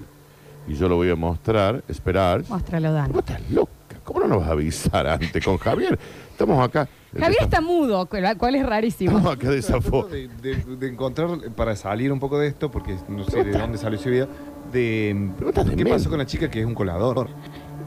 Y 0.67 0.75
yo 0.75 0.87
lo 0.87 0.95
voy 0.95 1.09
a 1.09 1.15
mostrar, 1.15 1.83
esperar. 1.87 2.43
Muéstralo, 2.47 2.93
Dan. 2.93 3.11
Vos 3.11 3.19
estás 3.27 3.41
loca. 3.51 3.71
¿Cómo 4.03 4.19
no 4.21 4.27
nos 4.27 4.39
vas 4.39 4.49
a 4.49 4.51
avisar 4.53 5.07
antes 5.07 5.43
con 5.45 5.57
Javier? 5.57 5.97
Estamos 6.31 6.63
acá. 6.63 6.87
Javier 7.17 7.41
está 7.43 7.61
mudo, 7.61 8.05
cual 8.07 8.55
es 8.55 8.65
rarísimo. 8.65 9.17
Estamos 9.17 9.35
acá 9.37 9.49
de 9.49 9.57
esa 9.59 9.79
de, 9.79 10.27
de- 10.41 10.75
de 10.77 10.87
encontrar, 10.87 11.29
para 11.55 11.75
salir 11.75 12.11
un 12.11 12.19
poco 12.19 12.39
de 12.39 12.47
esto, 12.47 12.71
porque 12.71 12.95
no 13.09 13.23
sé 13.25 13.43
de 13.43 13.51
dónde 13.51 13.77
salió 13.77 13.99
ese 13.99 14.09
video, 14.09 14.27
de 14.71 15.29
qué 15.77 15.85
pasó 15.85 16.09
con 16.09 16.19
la 16.19 16.25
chica 16.25 16.49
que 16.49 16.61
es 16.61 16.65
un 16.65 16.73
colador. 16.75 17.27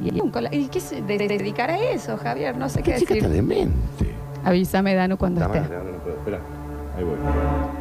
Y, 0.03 0.21
un 0.21 0.31
cola- 0.31 0.55
¿y 0.55 0.69
qué 0.69 0.81
se 0.81 1.01
de- 1.03 1.19
de- 1.19 1.29
dedicar 1.29 1.71
a 1.71 1.79
eso, 1.79 2.17
Javier? 2.17 2.57
No 2.57 2.69
sé 2.69 2.83
qué 2.83 2.93
¿Qué 2.93 2.99
chica 3.01 3.15
está 3.15 3.29
decir. 3.29 3.43
demente? 3.47 4.15
Avísame, 4.45 4.95
Danu, 4.95 5.17
cuando 5.17 5.41
La 5.41 5.47
esté. 5.47 5.59
ahora 5.59 5.91
no 5.91 5.99
puedo. 5.99 6.17
Espera. 6.17 6.41
Ahí 6.97 7.05
voy. 7.05 7.17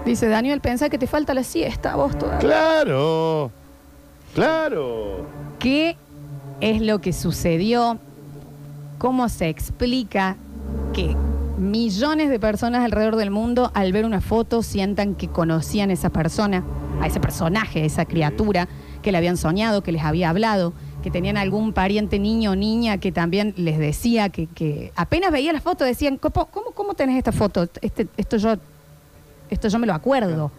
Dice 0.05 0.27
Daniel, 0.27 0.59
pensá 0.59 0.89
que 0.89 0.97
te 0.97 1.07
falta 1.07 1.33
la 1.33 1.43
siesta, 1.43 1.95
vos 1.95 2.17
todavía. 2.17 2.39
Claro. 2.39 3.51
Claro. 4.33 5.25
¿Qué 5.59 5.95
es 6.61 6.81
lo 6.81 6.99
que 6.99 7.13
sucedió? 7.13 7.99
¿Cómo 8.97 9.29
se 9.29 9.49
explica 9.49 10.37
que 10.93 11.15
millones 11.57 12.29
de 12.29 12.39
personas 12.39 12.83
alrededor 12.83 13.15
del 13.15 13.31
mundo 13.31 13.71
al 13.73 13.91
ver 13.91 14.05
una 14.05 14.21
foto 14.21 14.63
sientan 14.63 15.15
que 15.15 15.27
conocían 15.27 15.89
a 15.89 15.93
esa 15.93 16.09
persona, 16.09 16.63
a 17.01 17.07
ese 17.07 17.19
personaje, 17.19 17.83
a 17.83 17.85
esa 17.85 18.05
criatura, 18.05 18.67
que 19.01 19.11
le 19.11 19.17
habían 19.17 19.37
soñado, 19.37 19.83
que 19.83 19.91
les 19.91 20.03
había 20.03 20.29
hablado, 20.29 20.73
que 21.03 21.11
tenían 21.11 21.37
algún 21.37 21.73
pariente 21.73 22.17
niño 22.17 22.51
o 22.51 22.55
niña 22.55 22.97
que 22.97 23.11
también 23.11 23.53
les 23.57 23.77
decía 23.77 24.29
que, 24.29 24.47
que 24.47 24.91
apenas 24.95 25.31
veía 25.31 25.51
la 25.53 25.61
foto 25.61 25.83
decían, 25.83 26.17
¿cómo, 26.17 26.45
cómo, 26.45 26.71
cómo 26.71 26.93
tenés 26.93 27.17
esta 27.17 27.33
foto? 27.33 27.67
Este, 27.81 28.07
esto, 28.17 28.37
yo, 28.37 28.55
esto 29.53 29.67
yo 29.69 29.79
me 29.79 29.87
lo 29.87 29.93
acuerdo. 29.93 30.51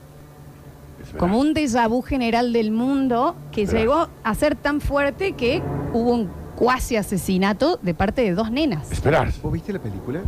Como 1.19 1.39
un 1.39 1.53
déjà 1.55 1.87
vu 1.89 2.01
general 2.03 2.53
del 2.53 2.71
mundo 2.71 3.37
que 3.53 3.63
Espera. 3.63 3.81
llegó 3.81 4.09
a 4.25 4.35
ser 4.35 4.57
tan 4.57 4.81
fuerte 4.81 5.33
que 5.33 5.63
hubo 5.93 6.13
un 6.13 6.29
cuasi 6.57 6.97
asesinato 6.97 7.79
de 7.83 7.93
parte 7.95 8.23
de 8.23 8.35
dos 8.35 8.51
nenas. 8.51 8.91
Esperar. 8.91 9.29
¿Vos 9.43 9.53
viste 9.53 9.73
la 9.73 9.79
película? 9.81 10.21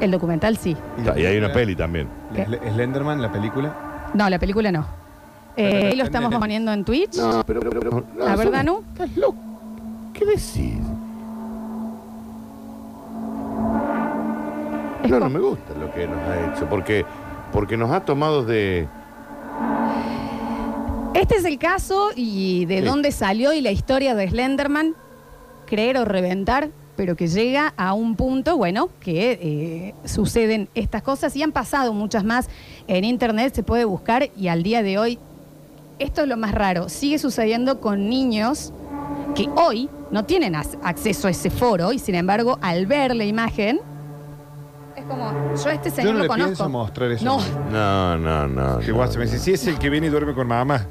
El 0.00 0.10
documental 0.10 0.56
sí. 0.56 0.76
Y 1.16 1.24
hay 1.24 1.36
una 1.36 1.52
peli 1.52 1.76
también. 1.76 2.08
La 2.34 2.46
Sl- 2.46 2.72
Slenderman, 2.72 3.20
la 3.20 3.30
película. 3.30 4.10
No, 4.14 4.28
la 4.30 4.38
película 4.38 4.72
no. 4.72 4.86
Eh, 5.56 5.94
lo 5.96 6.04
estamos 6.04 6.34
poniendo 6.34 6.72
en 6.72 6.84
Twitch. 6.84 7.16
No, 7.16 7.44
pero, 7.46 7.60
pero, 7.60 7.80
pero- 7.80 8.04
no, 8.16 8.26
A 8.26 8.36
ver, 8.36 8.46
sos- 8.46 8.52
Danu. 8.52 8.82
Estás 8.92 9.16
loco. 9.16 9.36
¿Qué 10.14 10.24
decís? 10.24 10.78
No, 15.08 15.20
no 15.20 15.28
me 15.30 15.38
gusta 15.40 15.72
lo 15.78 15.92
que 15.92 16.06
nos 16.06 16.18
ha 16.18 16.52
hecho, 16.54 16.66
porque, 16.68 17.04
porque 17.56 17.78
nos 17.78 17.90
ha 17.90 18.04
tomado 18.04 18.44
de... 18.44 18.86
Este 21.14 21.36
es 21.36 21.44
el 21.46 21.58
caso 21.58 22.10
y 22.14 22.66
de 22.66 22.80
Sí. 22.80 22.84
dónde 22.84 23.10
salió 23.12 23.54
y 23.54 23.62
la 23.62 23.70
historia 23.70 24.14
de 24.14 24.28
Slenderman, 24.28 24.92
creer 25.64 25.96
o 25.96 26.04
reventar, 26.04 26.68
pero 26.96 27.16
que 27.16 27.28
llega 27.28 27.72
a 27.78 27.94
un 27.94 28.14
punto, 28.14 28.58
bueno, 28.58 28.90
que 29.00 29.38
eh, 29.40 29.94
suceden 30.06 30.68
estas 30.74 31.00
cosas 31.00 31.34
y 31.34 31.42
han 31.42 31.52
pasado 31.52 31.94
muchas 31.94 32.24
más. 32.24 32.50
En 32.88 33.04
internet 33.04 33.54
se 33.54 33.62
puede 33.62 33.86
buscar 33.86 34.28
y 34.36 34.48
al 34.48 34.62
día 34.62 34.82
de 34.82 34.98
hoy, 34.98 35.18
esto 35.98 36.20
es 36.24 36.28
lo 36.28 36.36
más 36.36 36.52
raro, 36.54 36.90
sigue 36.90 37.18
sucediendo 37.18 37.80
con 37.80 38.10
niños 38.10 38.74
que 39.34 39.48
hoy 39.56 39.88
no 40.10 40.26
tienen 40.26 40.56
as- 40.56 40.76
acceso 40.82 41.26
a 41.26 41.30
ese 41.30 41.48
foro 41.48 41.94
y 41.94 41.98
sin 42.00 42.16
embargo 42.16 42.58
al 42.60 42.84
ver 42.84 43.16
la 43.16 43.24
imagen, 43.24 43.80
como, 45.06 45.32
yo 45.56 45.68
a 45.68 45.72
este 45.74 45.90
Yo 45.90 45.96
señor 45.96 46.12
no 46.12 46.18
lo 46.18 46.22
le 46.24 46.28
conozco. 46.28 46.48
pienso 46.48 46.68
mostrar 46.68 47.10
eso. 47.12 47.24
No. 47.24 47.38
No, 47.72 48.16
no, 48.18 48.46
no. 48.48 48.78
Qué 48.78 48.88
no. 48.88 48.96
guaso. 48.96 49.18
Me 49.18 49.24
dice, 49.26 49.38
si 49.38 49.52
es 49.52 49.66
el 49.66 49.78
que 49.78 49.90
viene 49.90 50.06
y 50.08 50.10
duerme 50.10 50.34
con 50.34 50.46
mamá. 50.48 50.86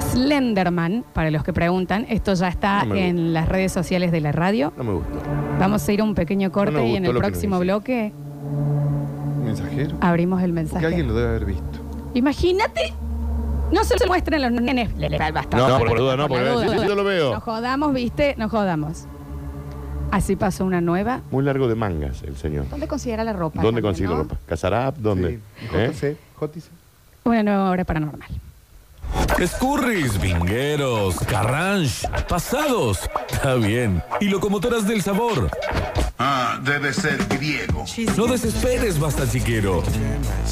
Slenderman, 0.00 1.04
para 1.12 1.30
los 1.30 1.42
que 1.44 1.52
preguntan, 1.52 2.06
esto 2.08 2.34
ya 2.34 2.48
está 2.48 2.84
No 2.84 2.94
me 2.94 3.08
en 3.08 3.32
las 3.32 3.48
redes 3.48 3.72
sociales 3.72 4.12
de 4.12 4.20
la 4.20 4.32
radio. 4.32 4.72
No 4.76 4.84
me 4.84 4.92
gustó. 4.94 5.18
Vamos 5.58 5.86
a 5.88 5.92
ir 5.92 6.00
a 6.00 6.04
un 6.04 6.14
pequeño 6.14 6.50
corte 6.52 6.72
No 6.72 6.80
y 6.84 6.96
en 6.96 7.02
gustó 7.04 7.10
el 7.10 7.14
lo 7.14 7.20
que 7.20 7.22
nos 7.22 7.30
próximo 7.30 7.58
bloque 7.60 8.12
Mensajero. 9.44 9.96
abrimos 10.00 10.42
el 10.42 10.50
Porque 10.50 10.62
mensaje. 10.62 10.86
alguien 10.86 11.08
lo 11.08 11.14
debe 11.14 11.28
haber 11.28 11.44
visto. 11.46 11.78
Imagínate, 12.14 12.92
no 13.70 13.84
se 13.84 13.98
lo 13.98 14.06
muestren 14.06 14.42
a 14.44 14.50
los 14.50 14.60
nenes. 14.60 14.94
Le- 14.96 15.08
le- 15.08 15.18
basta, 15.18 15.56
No, 15.56 15.64
basta, 15.64 15.78
por 15.78 15.90
la 15.92 16.00
duda 16.00 16.16
no, 16.16 16.28
por 16.28 16.38
porque 16.38 16.44
la 16.44 16.52
duda. 16.74 16.86
yo 16.86 16.94
lo 16.94 17.04
veo. 17.04 17.32
Nos 17.34 17.42
jodamos, 17.42 17.94
viste, 17.94 18.34
nos 18.38 18.50
jodamos. 18.50 19.06
Así 20.12 20.36
pasó 20.36 20.66
una 20.66 20.82
nueva. 20.82 21.22
Muy 21.30 21.42
largo 21.42 21.68
de 21.68 21.74
mangas 21.74 22.22
el 22.22 22.36
señor. 22.36 22.68
¿Dónde 22.68 22.86
considera 22.86 23.24
la 23.24 23.32
ropa? 23.32 23.62
¿Dónde 23.62 23.80
consigue 23.80 24.08
la 24.08 24.16
no? 24.16 24.22
ropa? 24.24 24.36
¿Casarap? 24.46 24.96
¿Dónde? 24.98 25.40
Sí. 25.58 25.66
¿Eh? 25.72 25.90
JC. 25.90 26.16
JC. 26.38 26.70
Una 27.24 27.42
nueva 27.42 27.70
hora 27.70 27.82
paranormal. 27.84 28.28
Escurris, 29.38 30.20
vingueros, 30.20 31.16
carranche, 31.20 32.06
pasados. 32.28 33.08
Está 33.30 33.54
bien. 33.54 34.02
Y 34.20 34.26
locomotoras 34.26 34.86
del 34.86 35.00
sabor. 35.00 35.50
Ah, 36.18 36.60
debe 36.62 36.92
ser 36.92 37.16
griego. 37.28 37.84
No 38.16 38.26
desesperes, 38.26 39.00
basta 39.00 39.26
chiquero. 39.26 39.82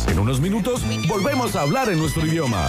En 0.09 0.19
unos 0.19 0.41
minutos 0.41 0.83
volvemos 1.07 1.55
a 1.55 1.63
hablar 1.63 1.91
en 1.91 1.99
nuestro 1.99 2.27
idioma. 2.27 2.69